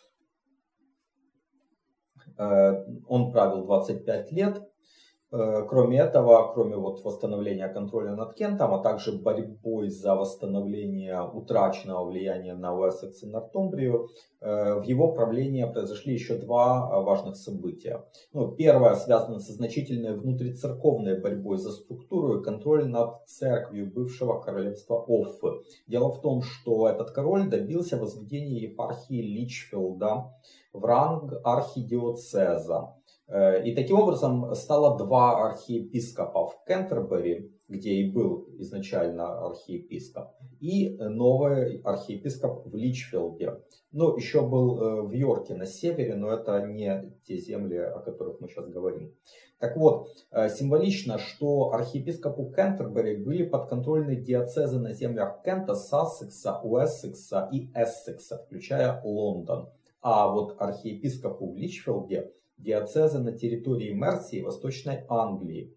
он 2.35 3.31
правил 3.31 3.65
25 3.65 4.31
лет 4.31 4.59
Э, 4.59 4.70
кроме 5.31 5.99
этого, 5.99 6.51
кроме 6.53 6.75
вот 6.75 7.03
восстановления 7.05 7.69
контроля 7.69 8.15
над 8.15 8.33
Кентом, 8.33 8.73
а 8.73 8.79
также 8.79 9.13
борьбой 9.13 9.89
за 9.89 10.15
восстановление 10.15 11.21
утраченного 11.21 12.05
влияния 12.05 12.53
на 12.53 12.75
Уэссекс 12.75 13.23
и 13.23 13.27
Нортумбрию, 13.27 14.09
э, 14.41 14.79
в 14.79 14.83
его 14.83 15.13
правлении 15.13 15.63
произошли 15.63 16.13
еще 16.13 16.35
два 16.35 16.89
э, 16.91 17.01
важных 17.01 17.37
события. 17.37 18.03
Ну, 18.33 18.51
первое 18.51 18.95
связано 18.95 19.39
со 19.39 19.53
значительной 19.53 20.17
внутрицерковной 20.17 21.19
борьбой 21.21 21.57
за 21.57 21.71
структуру 21.71 22.39
и 22.39 22.43
контроль 22.43 22.87
над 22.87 23.25
церковью 23.25 23.91
бывшего 23.91 24.41
королевства 24.41 25.05
Оффы. 25.07 25.61
Дело 25.87 26.11
в 26.11 26.21
том, 26.21 26.41
что 26.41 26.89
этот 26.89 27.11
король 27.11 27.49
добился 27.49 27.97
возведения 27.97 28.61
епархии 28.61 29.21
Личфилда 29.21 30.33
в 30.73 30.85
ранг 30.85 31.33
архидиоцеза. 31.43 32.95
Э, 33.31 33.63
и 33.63 33.73
таким 33.73 33.97
образом 33.97 34.53
стало 34.55 34.97
два 34.97 35.47
архиепископа 35.47 36.47
в 36.47 36.65
Кентербери, 36.67 37.49
где 37.69 37.91
и 37.91 38.11
был 38.11 38.49
изначально 38.59 39.45
архиепископ, 39.45 40.31
и 40.59 40.97
новый 40.97 41.79
архиепископ 41.81 42.65
в 42.65 42.75
Личфилде. 42.75 43.61
Ну, 43.93 44.17
еще 44.17 44.45
был 44.45 44.81
э, 44.81 45.01
в 45.03 45.11
Йорке 45.13 45.55
на 45.55 45.65
севере, 45.65 46.15
но 46.15 46.29
это 46.29 46.65
не 46.67 47.13
те 47.25 47.37
земли, 47.37 47.77
о 47.77 47.99
которых 47.99 48.41
мы 48.41 48.49
сейчас 48.49 48.67
говорим. 48.67 49.15
Так 49.59 49.77
вот, 49.77 50.09
э, 50.31 50.49
символично, 50.49 51.17
что 51.17 51.71
архиепископу 51.71 52.51
Кентербери 52.51 53.15
были 53.15 53.45
подконтрольны 53.45 54.17
диацезы 54.17 54.77
на 54.77 54.91
землях 54.91 55.41
Кента, 55.45 55.75
Сассекса, 55.75 56.59
Уэссекса 56.61 57.47
и 57.53 57.71
Эссекса, 57.73 58.39
включая 58.45 59.01
Лондон. 59.05 59.69
А 60.01 60.27
вот 60.27 60.55
архиепископу 60.59 61.53
в 61.53 61.55
Личфилде 61.55 62.31
диацеза 62.61 63.19
на 63.19 63.31
территории 63.31 63.91
Мерсии 63.91 64.41
Восточной 64.41 65.05
Англии. 65.09 65.75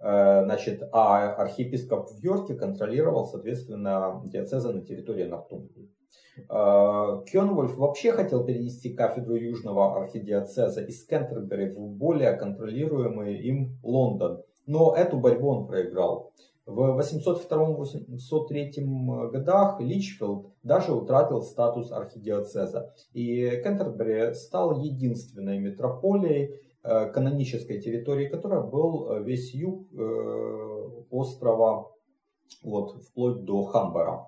Э, 0.00 0.44
значит, 0.44 0.82
а 0.92 1.34
архиепископ 1.34 2.10
в 2.10 2.18
Йорке 2.18 2.54
контролировал, 2.54 3.26
соответственно, 3.26 4.22
диацеза 4.24 4.72
на 4.72 4.84
территории 4.84 5.24
Нортумбрии. 5.24 5.90
Э, 6.48 7.22
Кёнвольф 7.26 7.76
вообще 7.76 8.12
хотел 8.12 8.44
перенести 8.44 8.94
кафедру 8.94 9.34
Южного 9.34 10.00
архидиацеза 10.00 10.82
из 10.82 11.04
Кентербери 11.04 11.70
в 11.70 11.80
более 11.88 12.34
контролируемый 12.34 13.38
им 13.38 13.78
Лондон. 13.82 14.42
Но 14.66 14.94
эту 14.94 15.18
борьбу 15.18 15.48
он 15.48 15.66
проиграл. 15.66 16.32
В 16.68 17.00
802-803 17.00 19.30
годах 19.30 19.80
Личфилд 19.80 20.52
даже 20.62 20.92
утратил 20.92 21.40
статус 21.40 21.90
архидиоцеза, 21.90 22.92
и 23.14 23.58
Кентербери 23.64 24.34
стал 24.34 24.78
единственной 24.78 25.58
метрополией 25.60 26.60
э, 26.84 27.10
канонической 27.10 27.80
территории, 27.80 28.28
которая 28.28 28.60
был 28.60 29.10
э, 29.10 29.22
весь 29.22 29.54
юг 29.54 29.90
э, 29.94 31.06
острова, 31.10 31.90
вот, 32.62 33.02
вплоть 33.02 33.46
до 33.46 33.62
Хамбера. 33.62 34.26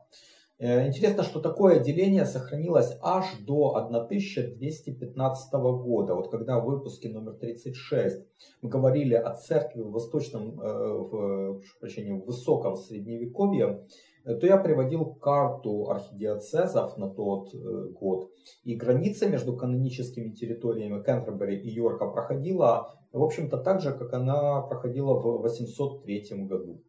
Э, 0.60 0.86
интересно, 0.86 1.22
что 1.22 1.40
такое 1.40 1.80
деление 1.80 2.26
сохранилось 2.26 2.98
аж 3.00 3.24
до 3.46 3.76
1215 3.76 5.52
года. 5.54 6.14
Вот 6.14 6.30
когда 6.30 6.60
в 6.60 6.66
выпуске 6.66 7.08
номер 7.08 7.32
36 7.32 8.26
мы 8.60 8.68
говорили 8.68 9.14
о 9.14 9.34
церкви 9.34 9.80
в 9.80 9.90
восточном, 9.90 10.60
э, 10.60 10.98
в, 10.98 11.62
прощения, 11.80 12.12
в 12.12 12.26
высоком 12.26 12.76
средневековье, 12.76 13.86
э, 14.26 14.34
то 14.34 14.46
я 14.46 14.58
приводил 14.58 15.06
карту 15.14 15.88
архидиоцезов 15.88 16.98
на 16.98 17.08
тот 17.08 17.54
год. 17.94 18.30
И 18.62 18.74
граница 18.74 19.30
между 19.30 19.56
каноническими 19.56 20.28
территориями 20.28 21.02
Кентербери 21.02 21.56
и 21.56 21.70
Йорка 21.70 22.06
проходила, 22.06 22.92
в 23.12 23.22
общем-то, 23.22 23.56
так 23.56 23.80
же, 23.80 23.92
как 23.92 24.12
она 24.12 24.60
проходила 24.60 25.14
в 25.14 25.40
803 25.40 26.44
году. 26.44 26.82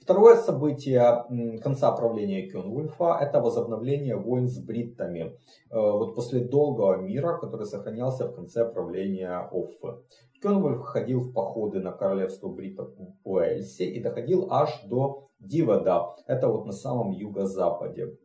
Второе 0.00 0.36
событие 0.36 1.24
конца 1.62 1.92
правления 1.92 2.48
Кёнвульфа– 2.48 3.18
это 3.20 3.40
возобновление 3.40 4.16
войн 4.16 4.46
с 4.46 4.58
бриттами. 4.58 5.36
Э, 5.70 5.78
вот 5.78 6.14
после 6.14 6.40
долгого 6.40 6.96
мира, 6.96 7.36
который 7.38 7.66
сохранялся 7.66 8.26
в 8.26 8.34
конце 8.34 8.64
правления 8.64 9.48
Оффы. 9.52 9.98
Кёнвульф 10.40 10.82
ходил 10.82 11.20
в 11.20 11.32
походы 11.32 11.80
на 11.80 11.92
королевство 11.92 12.48
бриттов 12.48 12.90
в 12.96 13.28
Уэльсе 13.28 13.84
и 13.84 14.02
доходил 14.02 14.50
аж 14.50 14.82
до 14.84 15.28
Дивода. 15.40 16.14
Это 16.26 16.48
вот 16.48 16.64
на 16.64 16.72
самом 16.72 17.10
юго-западе. 17.10 18.16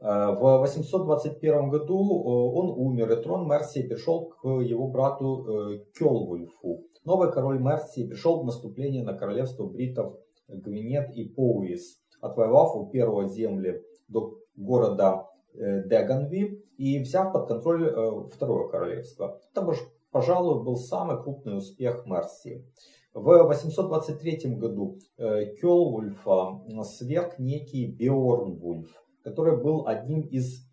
Э, 0.00 0.34
в 0.34 0.58
821 0.58 1.70
году 1.70 1.96
э, 1.96 2.58
он 2.58 2.70
умер, 2.76 3.12
и 3.12 3.22
трон 3.22 3.48
Мерсии 3.48 3.88
перешел 3.88 4.28
к 4.28 4.46
его 4.46 4.88
брату 4.88 5.80
Кёлвульфу. 5.96 6.84
Новый 7.04 7.32
король 7.32 7.60
Мерсии 7.60 8.06
пришел 8.06 8.42
в 8.42 8.44
наступление 8.44 9.02
на 9.02 9.14
королевство 9.14 9.66
бритов 9.66 10.12
Гвинет 10.52 11.14
и 11.14 11.28
Поуис, 11.28 12.00
отвоевав 12.20 12.76
у 12.76 12.86
первого 12.86 13.28
земли 13.28 13.82
до 14.08 14.38
города 14.56 15.28
э, 15.54 15.82
Деганви 15.88 16.62
и 16.76 16.98
взяв 17.00 17.32
под 17.32 17.48
контроль 17.48 17.88
э, 17.88 18.28
второе 18.32 18.68
королевство. 18.68 19.40
Это, 19.52 19.72
пожалуй, 20.10 20.62
был 20.64 20.76
самый 20.76 21.22
крупный 21.22 21.56
успех 21.58 22.06
Мерсии. 22.06 22.64
В 23.12 23.22
823 23.22 24.54
году 24.54 24.98
э, 25.16 25.56
Кёлвульфа 25.56 26.60
сверг 26.84 27.38
некий 27.38 27.86
Биорнвульф, 27.86 28.90
который 29.24 29.60
был 29.60 29.86
одним 29.86 30.22
из 30.22 30.68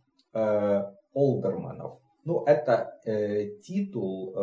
олдерменов. 1.13 1.99
Ну, 2.25 2.43
это 2.43 2.99
титул 3.63 4.35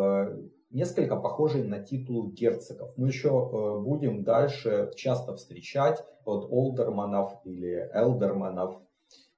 несколько 0.75 1.17
похожий 1.17 1.63
на 1.63 1.79
титул 1.79 2.31
герцогов. 2.33 2.91
Мы 2.97 3.09
еще 3.09 3.29
э, 3.29 3.81
будем 3.81 4.25
дальше 4.25 4.91
часто 4.97 5.37
встречать 5.37 6.05
от 6.25 6.51
олдерманов 6.51 7.33
или 7.45 7.89
элдерманов 7.95 8.75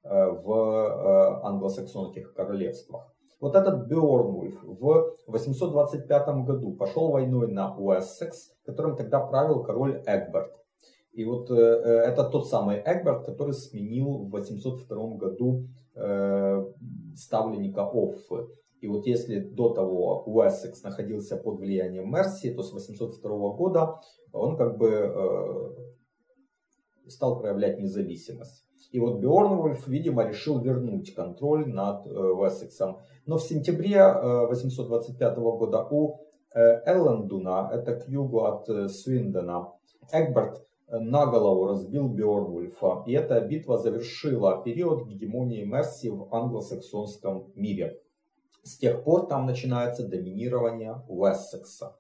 э, 0.03 0.09
в 0.09 0.51
э, 0.51 1.47
англосаксонских 1.47 2.35
королевствах. 2.35 3.13
Вот 3.39 3.55
этот 3.55 3.87
Бёрнвульф 3.87 4.63
в 4.65 5.15
825 5.27 6.29
году 6.47 6.73
пошел 6.73 7.11
войной 7.11 7.53
на 7.53 7.77
Уэссекс, 7.77 8.55
которым 8.65 8.97
тогда 8.97 9.21
правил 9.21 9.63
король 9.63 10.03
Эгберт. 10.07 10.55
И 11.13 11.25
вот 11.25 11.51
это 11.51 12.25
тот 12.25 12.49
самый 12.49 12.79
Эгберт, 12.79 13.27
который 13.27 13.53
сменил 13.53 14.25
в 14.25 14.31
802 14.31 15.17
году 15.17 15.67
ставленника 17.15 17.87
Оффы. 17.87 18.49
И 18.87 18.89
вот 18.89 19.05
если 19.05 19.41
до 19.41 19.71
того 19.71 20.23
Уэссекс 20.27 20.85
находился 20.85 21.37
под 21.37 21.59
влиянием 21.59 22.09
Мерси, 22.09 22.55
то 22.55 22.63
с 22.63 22.73
802 22.73 23.51
года 23.55 23.97
он 24.33 24.57
как 24.57 24.79
бы 24.79 24.91
э, 24.91 25.71
стал 27.09 27.41
проявлять 27.41 27.81
независимость. 27.81 28.65
И 28.93 29.01
вот 29.01 29.19
Бёрнвольф, 29.19 29.89
видимо, 29.89 30.23
решил 30.23 30.61
вернуть 30.61 31.13
контроль 31.17 31.67
над 31.67 32.07
э, 32.07 32.11
Уэссексом. 32.11 33.01
Но 33.27 33.39
в 33.39 33.43
сентябре 33.43 33.97
э, 33.97 34.47
825 34.47 35.37
года 35.37 35.85
у 35.91 36.21
э, 36.55 36.61
Эллендуна, 36.87 37.69
это 37.73 37.97
к 37.97 38.09
югу 38.09 38.45
от 38.45 38.69
э, 38.69 38.89
Свиндена, 38.89 39.73
Эгберт 40.13 40.65
на 40.89 41.27
голову 41.27 41.67
разбил 41.67 42.09
Бёрнвульфа. 42.09 43.03
И 43.09 43.13
эта 43.15 43.41
битва 43.41 43.79
завершила 43.79 44.63
период 44.63 45.09
гегемонии 45.09 45.65
Мерси 45.65 46.09
в 46.09 46.33
англосаксонском 46.33 47.51
мире. 47.57 48.01
С 48.67 48.79
тех 48.79 49.05
пор 49.05 49.29
там 49.29 49.47
начинается 49.47 50.09
доминирование 50.09 51.01
Уэссекса. 51.09 51.95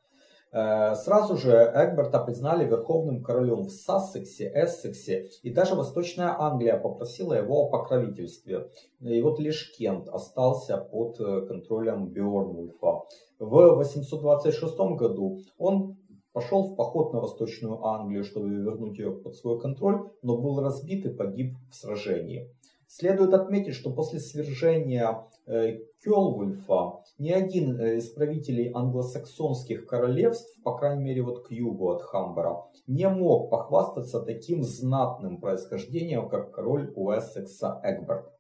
Э, 0.51 0.97
сразу 0.97 1.37
же 1.37 1.53
Эгберта 1.53 2.19
признали 2.19 2.67
верховным 2.67 3.23
королем 3.23 3.67
в 3.67 3.71
Сассексе, 3.71 4.51
Эссексе, 4.53 5.29
и 5.45 5.51
даже 5.51 5.77
Восточная 5.77 6.35
Англия 6.37 6.77
попросила 6.77 7.35
его 7.35 7.63
о 7.63 7.71
покровительстве. 7.71 8.69
И 8.99 9.23
вот 9.23 9.39
лишь 9.39 9.73
Кент 9.79 10.09
остался 10.09 10.79
под 10.79 11.21
э, 11.21 11.47
контролем 11.47 12.09
Бьорнульфа. 12.09 13.03
В 13.39 13.77
826 13.77 14.77
году 14.99 15.39
он 15.59 15.99
пошел 16.33 16.65
в 16.65 16.75
поход 16.75 17.13
на 17.13 17.21
Восточную 17.21 17.85
Англию, 17.85 18.25
чтобы 18.25 18.49
вернуть 18.49 18.99
ее 18.99 19.13
под 19.13 19.37
свой 19.37 19.61
контроль, 19.61 20.11
но 20.23 20.37
был 20.37 20.61
разбит 20.61 21.07
и 21.07 21.15
погиб 21.15 21.55
в 21.71 21.77
сражении. 21.77 22.51
Следует 22.99 23.35
отметить, 23.35 23.75
что 23.75 23.91
после 23.91 24.21
свержения 24.21 25.27
э, 25.45 25.81
Кёлвульфа 26.03 27.03
ни 27.19 27.31
один 27.31 27.79
э, 27.79 27.99
из 27.99 28.09
правителей 28.09 28.73
англосаксонских 28.73 29.85
королевств, 29.85 30.63
по 30.63 30.79
крайней 30.79 31.05
мере 31.05 31.21
вот 31.21 31.47
к 31.47 31.51
югу 31.51 31.91
от 31.91 32.01
Хамбера, 32.01 32.65
не 32.87 33.07
мог 33.07 33.51
похвастаться 33.51 34.21
таким 34.21 34.63
знатным 34.63 35.43
происхождением, 35.43 36.31
как 36.31 36.53
король 36.53 36.91
Уэссекса 36.97 37.83
Эгберт. 37.85 38.33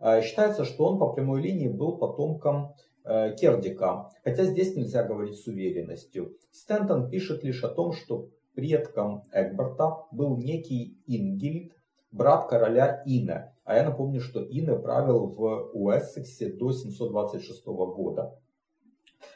Э, 0.00 0.20
считается, 0.20 0.64
что 0.64 0.86
он 0.86 0.98
по 0.98 1.12
прямой 1.12 1.40
линии 1.40 1.68
был 1.68 1.96
потомком 1.96 2.74
Кердика, 3.04 4.10
хотя 4.24 4.44
здесь 4.44 4.76
нельзя 4.76 5.02
говорить 5.04 5.36
с 5.36 5.46
уверенностью. 5.48 6.36
Стентон 6.52 7.08
пишет 7.08 7.42
лишь 7.44 7.62
о 7.64 7.68
том, 7.68 7.92
что 7.92 8.30
предком 8.54 9.22
Эгберта 9.32 10.06
был 10.12 10.36
некий 10.36 10.98
Ингильд, 11.06 11.72
брат 12.12 12.48
короля 12.48 13.02
Ина. 13.06 13.54
А 13.64 13.76
я 13.76 13.84
напомню, 13.84 14.20
что 14.20 14.42
Ина 14.42 14.76
правил 14.76 15.26
в 15.26 15.70
Уэссексе 15.72 16.52
до 16.52 16.72
726 16.72 17.64
года. 17.66 18.38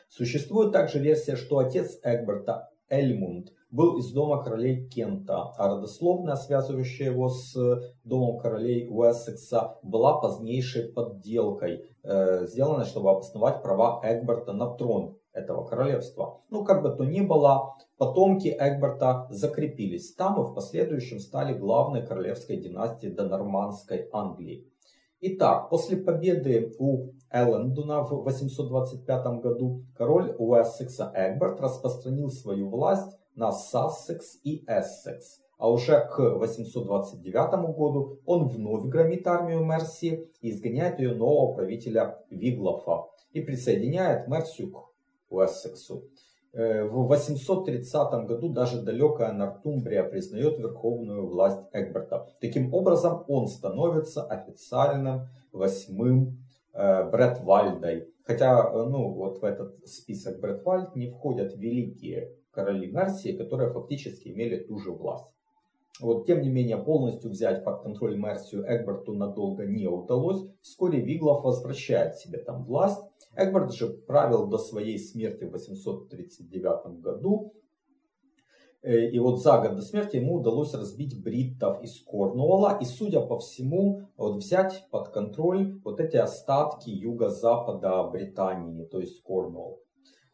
Существует 0.09 0.73
также 0.73 0.99
версия, 0.99 1.37
что 1.37 1.59
отец 1.59 1.99
Эгберта 2.03 2.71
Эльмунд 2.89 3.53
был 3.71 3.99
из 3.99 4.13
дома 4.13 4.43
королей 4.43 4.89
Кента, 4.89 5.53
а 5.57 5.69
родословная, 5.69 6.37
связывающая 6.37 7.11
его 7.11 7.29
с 7.29 7.55
домом 8.05 8.39
королей 8.39 8.89
Уэссекса, 8.89 9.79
была 9.83 10.21
позднейшей 10.21 10.93
подделкой, 10.93 11.85
э, 12.03 12.47
сделанной, 12.47 12.87
чтобы 12.87 13.11
обосновать 13.11 13.63
права 13.63 14.01
Эгберта 14.05 14.53
на 14.53 14.75
трон 14.75 15.19
этого 15.37 15.65
королевства. 15.65 16.41
Ну, 16.51 16.65
как 16.65 16.83
бы 16.83 16.91
то 16.91 17.05
ни 17.05 17.21
было, 17.21 17.75
потомки 17.99 18.49
Эгберта 18.49 19.27
закрепились 19.31 20.15
там 20.15 20.41
и 20.41 20.45
в 20.45 20.55
последующем 20.55 21.21
стали 21.21 21.57
главной 21.57 22.07
королевской 22.07 22.57
династией 22.57 23.13
донормандской 23.13 24.09
Англии. 24.13 24.67
Итак, 25.21 25.71
после 25.71 25.97
победы 25.97 26.75
у 26.79 27.13
Эллендуна 27.31 28.03
в 28.03 28.23
825 28.23 29.41
году 29.41 29.83
король 29.97 30.35
Уэссекса 30.39 31.11
Эгберт 31.15 31.61
распространил 31.61 32.31
свою 32.31 32.69
власть 32.69 33.17
на 33.35 33.53
Сассекс 33.53 34.39
и 34.45 34.65
Эссекс. 34.67 35.41
А 35.59 35.71
уже 35.71 36.07
к 36.07 36.19
829 36.19 37.75
году 37.75 38.21
он 38.27 38.47
вновь 38.49 38.85
громит 38.85 39.27
армию 39.27 39.65
Мерсии 39.65 40.29
и 40.43 40.51
изгоняет 40.51 40.99
ее 40.99 41.15
нового 41.15 41.55
правителя 41.55 42.19
Виглофа 42.29 43.07
и 43.33 43.41
присоединяет 43.41 44.29
Мерсию 44.29 44.71
к 44.71 44.96
Уэссексу. 45.31 46.05
Э, 46.53 46.85
в 46.85 47.07
830 47.07 48.27
году 48.27 48.49
даже 48.49 48.81
далекая 48.81 49.33
Нортумбрия 49.33 50.05
признает 50.05 50.59
верховную 50.59 51.27
власть 51.27 51.69
Эгберта. 51.73 52.29
Таким 52.41 52.73
образом, 52.73 53.25
он 53.29 53.47
становится 53.47 54.25
официальным 54.25 55.29
восьмым 55.53 56.39
э, 56.73 57.11
Бретвальдой. 57.11 58.09
Хотя 58.25 58.71
э, 58.73 58.83
ну, 58.89 59.13
вот 59.13 59.43
в 59.43 59.45
этот 59.45 59.87
список 59.87 60.41
Бретвальд 60.41 60.97
не 60.97 61.11
входят 61.11 61.55
великие 61.57 62.33
короли 62.51 62.91
Мерсии, 62.91 63.37
которые 63.37 63.71
фактически 63.71 64.29
имели 64.29 64.57
ту 64.57 64.79
же 64.79 64.93
власть. 64.93 65.33
Вот, 66.01 66.27
тем 66.27 66.43
не 66.43 66.51
менее, 66.51 66.77
полностью 66.77 67.31
взять 67.31 67.65
под 67.65 67.83
контроль 67.83 68.19
Мерсию 68.19 68.65
Эгберту 68.67 69.15
надолго 69.15 69.65
не 69.65 69.87
удалось. 69.87 70.43
Вскоре 70.61 71.01
Виглов 71.01 71.45
возвращает 71.45 72.17
себе 72.17 72.39
там 72.39 72.65
власть. 72.65 73.03
Эгберт 73.37 73.73
же 73.75 73.89
правил 73.89 74.47
до 74.47 74.59
своей 74.59 74.99
смерти 74.99 75.45
в 75.45 75.53
839 75.53 77.01
году. 77.01 77.53
Э, 78.83 79.11
и 79.11 79.19
вот 79.19 79.43
за 79.43 79.59
год 79.59 79.77
до 79.77 79.83
смерти 79.83 80.17
ему 80.17 80.37
удалось 80.37 80.73
разбить 80.73 81.23
бриттов 81.23 81.83
из 81.83 82.03
Корнуолла 82.03 82.79
и, 82.81 82.85
судя 82.85 83.21
по 83.21 83.39
всему, 83.39 84.03
вот 84.17 84.37
взять 84.37 84.87
под 84.91 85.11
контроль 85.11 85.81
вот 85.85 86.01
эти 86.01 86.17
остатки 86.17 86.91
юго-запада 86.91 88.05
Британии, 88.05 88.85
то 88.85 89.01
есть 89.01 89.23
Корнуолл. 89.23 89.81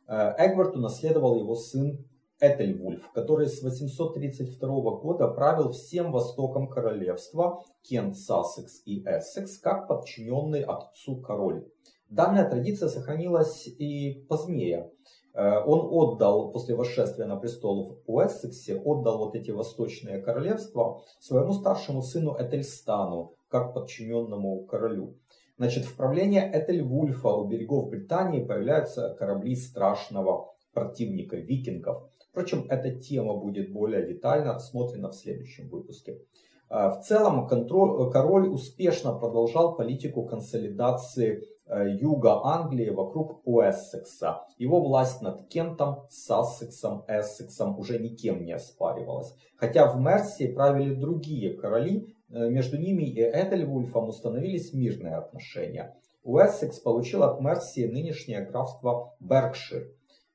Э, 0.06 0.34
Эгберту 0.38 0.78
наследовал 0.78 1.40
его 1.40 1.54
сын 1.54 2.04
Этельвульф, 2.42 3.12
который 3.12 3.46
с 3.46 3.62
832 3.62 4.68
года 4.98 5.28
правил 5.28 5.70
всем 5.70 6.10
востоком 6.10 6.68
королевства, 6.68 7.62
Кент, 7.82 8.16
Сассекс 8.16 8.82
и 8.84 9.02
Эссекс, 9.04 9.58
как 9.58 9.86
подчиненный 9.86 10.62
отцу 10.62 11.20
король. 11.20 11.64
Данная 12.12 12.46
традиция 12.46 12.90
сохранилась 12.90 13.66
и 13.66 14.26
позднее. 14.28 14.90
Э, 15.32 15.64
он 15.64 15.88
отдал, 15.90 16.52
после 16.52 16.74
восшествия 16.74 17.24
на 17.24 17.36
престол 17.36 18.02
в 18.06 18.10
Уэссексе, 18.10 18.76
отдал 18.76 19.16
вот 19.16 19.34
эти 19.34 19.50
восточные 19.50 20.20
королевства 20.20 21.00
своему 21.20 21.54
старшему 21.54 22.02
сыну 22.02 22.36
Этельстану, 22.38 23.34
как 23.48 23.72
подчиненному 23.72 24.66
королю. 24.66 25.16
Значит, 25.56 25.84
в 25.84 25.96
правление 25.96 26.50
Этельвульфа 26.52 27.28
у 27.28 27.48
берегов 27.48 27.88
Британии 27.88 28.44
появляются 28.44 29.14
корабли 29.18 29.56
страшного 29.56 30.52
противника, 30.74 31.36
викингов. 31.36 32.10
Впрочем, 32.30 32.66
эта 32.68 32.94
тема 32.94 33.38
будет 33.38 33.72
более 33.72 34.06
детально 34.06 34.54
рассмотрена 34.54 35.08
в 35.08 35.14
следующем 35.14 35.70
выпуске. 35.70 36.18
А, 36.74 36.88
в 36.88 37.02
целом 37.04 37.46
контроль, 37.46 38.10
король 38.10 38.48
успешно 38.48 39.12
продолжал 39.12 39.76
политику 39.76 40.24
консолидации 40.24 41.36
э, 41.38 41.51
юга 41.66 42.44
Англии 42.44 42.90
вокруг 42.90 43.40
Уэссекса. 43.44 44.42
Его 44.58 44.80
власть 44.80 45.22
над 45.22 45.48
Кентом, 45.48 46.06
Сассексом, 46.10 47.04
Эссексом 47.08 47.78
уже 47.78 47.98
никем 47.98 48.44
не 48.44 48.52
оспаривалась. 48.52 49.34
Хотя 49.56 49.90
в 49.90 50.00
Мерсии 50.00 50.52
правили 50.52 50.94
другие 50.94 51.56
короли, 51.56 52.14
э, 52.30 52.48
между 52.48 52.78
ними 52.78 53.04
и 53.04 53.20
Этельвульфом 53.20 54.08
установились 54.08 54.72
мирные 54.72 55.16
отношения. 55.16 55.96
Уэссекс 56.24 56.80
получил 56.80 57.22
от 57.22 57.40
Мерсии 57.40 57.86
нынешнее 57.86 58.44
графство 58.44 59.14
Беркшир. 59.20 59.88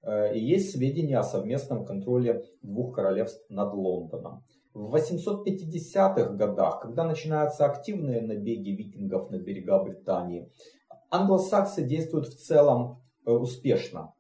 Э, 0.03 0.33
и 0.33 0.39
есть 0.39 0.71
сведения 0.71 1.17
о 1.17 1.23
совместном 1.23 1.85
контроле 1.85 2.45
двух 2.61 2.95
королевств 2.95 3.43
над 3.49 3.73
Лондоном. 3.73 4.43
В 4.73 4.95
850-х 4.95 6.33
годах, 6.35 6.81
когда 6.81 7.03
начинаются 7.03 7.65
активные 7.65 8.21
набеги 8.21 8.69
викингов 8.69 9.31
на 9.31 9.37
берега 9.39 9.83
Британии, 9.83 10.51
англосаксы 11.09 11.83
действуют 11.83 12.27
в 12.27 12.37
целом 12.37 13.01
э, 13.25 13.31
успешно. 13.31 14.13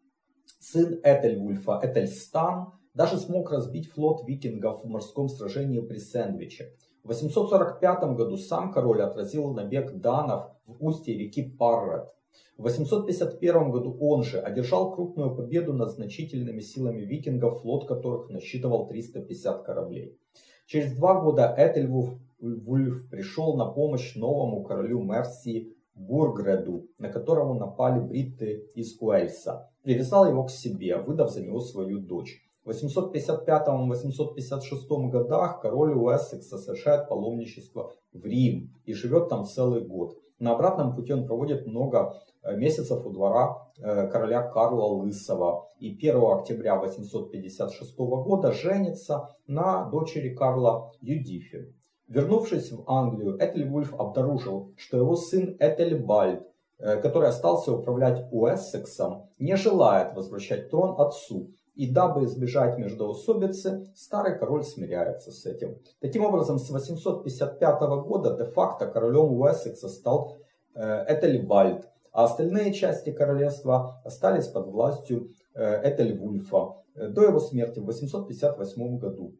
Сын 0.59 0.99
Этельвульфа, 1.03 1.79
Этельстан, 1.83 2.73
даже 2.93 3.17
смог 3.17 3.51
разбить 3.51 3.91
флот 3.91 4.27
викингов 4.27 4.83
в 4.83 4.87
морском 4.87 5.29
сражении 5.29 5.79
при 5.79 5.99
Сэндвиче. 5.99 6.73
В 7.03 7.09
845 7.09 8.15
году 8.15 8.37
сам 8.37 8.73
король 8.73 9.01
отразил 9.01 9.53
набег 9.53 9.93
данов 9.99 10.49
в 10.65 10.83
устье 10.83 11.17
реки 11.17 11.43
Паррет. 11.43 12.09
В 12.57 12.63
851 12.63 13.71
году 13.71 13.95
он 13.99 14.23
же 14.23 14.39
одержал 14.39 14.91
крупную 14.91 15.35
победу 15.35 15.73
над 15.73 15.91
значительными 15.91 16.59
силами 16.59 17.01
викингов, 17.01 17.61
флот 17.61 17.87
которых 17.87 18.29
насчитывал 18.29 18.87
350 18.87 19.63
кораблей. 19.63 20.17
Через 20.65 20.93
два 20.93 21.21
года 21.21 21.53
Этельвульф 21.55 23.09
пришел 23.09 23.55
на 23.55 23.67
помощь 23.67 24.15
новому 24.15 24.63
королю 24.63 25.03
Мерсии 25.03 25.76
Бургреду, 25.97 26.87
на 26.99 27.09
которого 27.09 27.53
напали 27.53 27.99
бритты 27.99 28.69
из 28.75 29.01
Уэльса. 29.01 29.69
Привязал 29.83 30.27
его 30.27 30.43
к 30.43 30.51
себе, 30.51 30.97
выдав 30.97 31.31
за 31.31 31.41
него 31.41 31.59
свою 31.59 31.99
дочь. 31.99 32.43
В 32.63 32.69
855-856 32.69 35.09
годах 35.09 35.61
король 35.61 35.93
Уэссекса 35.93 36.57
совершает 36.57 37.07
паломничество 37.07 37.93
в 38.13 38.25
Рим 38.25 38.73
и 38.85 38.93
живет 38.93 39.29
там 39.29 39.45
целый 39.45 39.81
год. 39.81 40.17
На 40.39 40.53
обратном 40.53 40.95
пути 40.95 41.13
он 41.13 41.25
проводит 41.25 41.65
много 41.65 42.21
Э, 42.47 42.55
месяцев 42.55 43.05
у 43.05 43.09
двора 43.09 43.57
э, 43.77 44.07
короля 44.07 44.41
Карла 44.41 44.85
Лысого. 44.85 45.69
И 45.79 45.93
1 45.93 46.39
октября 46.39 46.77
856 46.77 47.97
года 47.97 48.51
женится 48.51 49.29
на 49.47 49.85
дочери 49.85 50.33
Карла 50.33 50.91
Юдифи. 51.01 51.73
Вернувшись 52.07 52.71
в 52.71 52.83
Англию, 52.87 53.37
Этельвульф 53.37 53.93
обнаружил, 53.99 54.71
что 54.77 54.97
его 54.97 55.15
сын 55.15 55.57
Этельбальд, 55.59 56.41
э, 56.79 57.01
который 57.01 57.29
остался 57.29 57.73
управлять 57.73 58.25
Уэссексом, 58.31 59.29
не 59.39 59.55
желает 59.57 60.15
возвращать 60.15 60.69
трон 60.69 60.99
отцу. 60.99 61.51
И 61.75 61.91
дабы 61.91 62.25
избежать 62.25 62.77
междоусобицы, 62.79 63.91
старый 63.95 64.39
король 64.39 64.63
смиряется 64.63 65.31
с 65.31 65.45
этим. 65.45 65.77
Таким 65.99 66.25
образом, 66.25 66.57
с 66.57 66.69
855 66.69 67.81
года 68.01 68.35
де-факто 68.35 68.87
королем 68.87 69.39
Уэссекса 69.39 69.89
стал 69.89 70.37
Этельбальд, 70.73 71.87
а 72.17 72.23
остальные 72.23 72.73
части 72.73 73.11
королевства 73.11 74.01
остались 74.03 74.47
под 74.47 74.65
властью 74.69 75.29
э, 75.53 75.87
Этельвульфа 75.87 76.77
э, 76.95 77.09
до 77.09 77.21
его 77.21 77.39
смерти 77.39 77.77
в 77.77 77.85
858 77.85 78.97
году. 78.97 79.35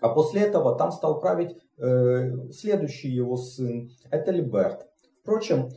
А 0.00 0.08
после 0.08 0.42
этого 0.42 0.76
там 0.76 0.92
стал 0.92 1.20
править 1.20 1.56
э, 1.78 2.50
следующий 2.50 3.08
его 3.08 3.36
сын 3.36 3.90
Этельберт. 4.10 4.86
Впрочем, 5.22 5.68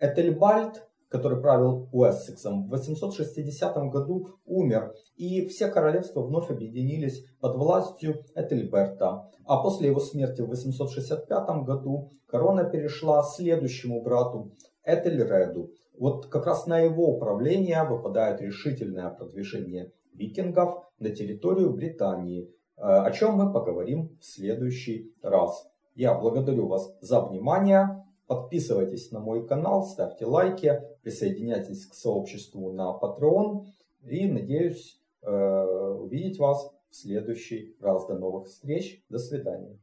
Этельбальд, 0.00 0.86
который 1.08 1.40
правил 1.40 1.88
Уэссексом, 1.92 2.66
в 2.66 2.70
860 2.70 3.76
году 3.90 4.28
умер, 4.46 4.94
и 5.16 5.44
все 5.46 5.68
королевства 5.68 6.22
вновь 6.22 6.50
объединились 6.50 7.24
под 7.40 7.56
властью 7.56 8.24
Этельберта. 8.36 9.28
А 9.44 9.62
после 9.62 9.88
его 9.88 9.98
смерти 9.98 10.42
в 10.42 10.46
865 10.46 11.64
году 11.64 12.10
корона 12.28 12.64
перешла 12.64 13.22
следующему 13.24 14.02
брату 14.02 14.52
Этельреду. 14.84 15.72
Вот 15.98 16.26
как 16.26 16.46
раз 16.46 16.66
на 16.66 16.78
его 16.78 17.16
управление 17.16 17.84
выпадает 17.84 18.40
решительное 18.40 19.10
продвижение 19.10 19.92
викингов 20.14 20.84
на 20.98 21.10
территорию 21.10 21.72
Британии, 21.72 22.44
э, 22.44 22.50
о 22.80 23.10
чем 23.10 23.34
мы 23.34 23.52
поговорим 23.52 24.16
в 24.20 24.24
следующий 24.24 25.12
раз. 25.22 25.70
Я 25.94 26.14
благодарю 26.14 26.66
вас 26.66 26.96
за 27.00 27.20
внимание. 27.20 28.04
Подписывайтесь 28.26 29.10
на 29.10 29.20
мой 29.20 29.46
канал, 29.46 29.82
ставьте 29.82 30.24
лайки, 30.24 30.80
присоединяйтесь 31.02 31.84
к 31.86 31.94
сообществу 31.94 32.72
на 32.72 32.96
Patreon 32.96 33.66
и 34.04 34.26
надеюсь 34.30 35.00
э, 35.22 35.30
увидеть 35.30 36.38
вас 36.38 36.72
в 36.90 36.94
следующий 36.94 37.76
раз. 37.80 38.06
До 38.06 38.14
новых 38.14 38.46
встреч, 38.46 39.04
до 39.08 39.18
свидания. 39.18 39.78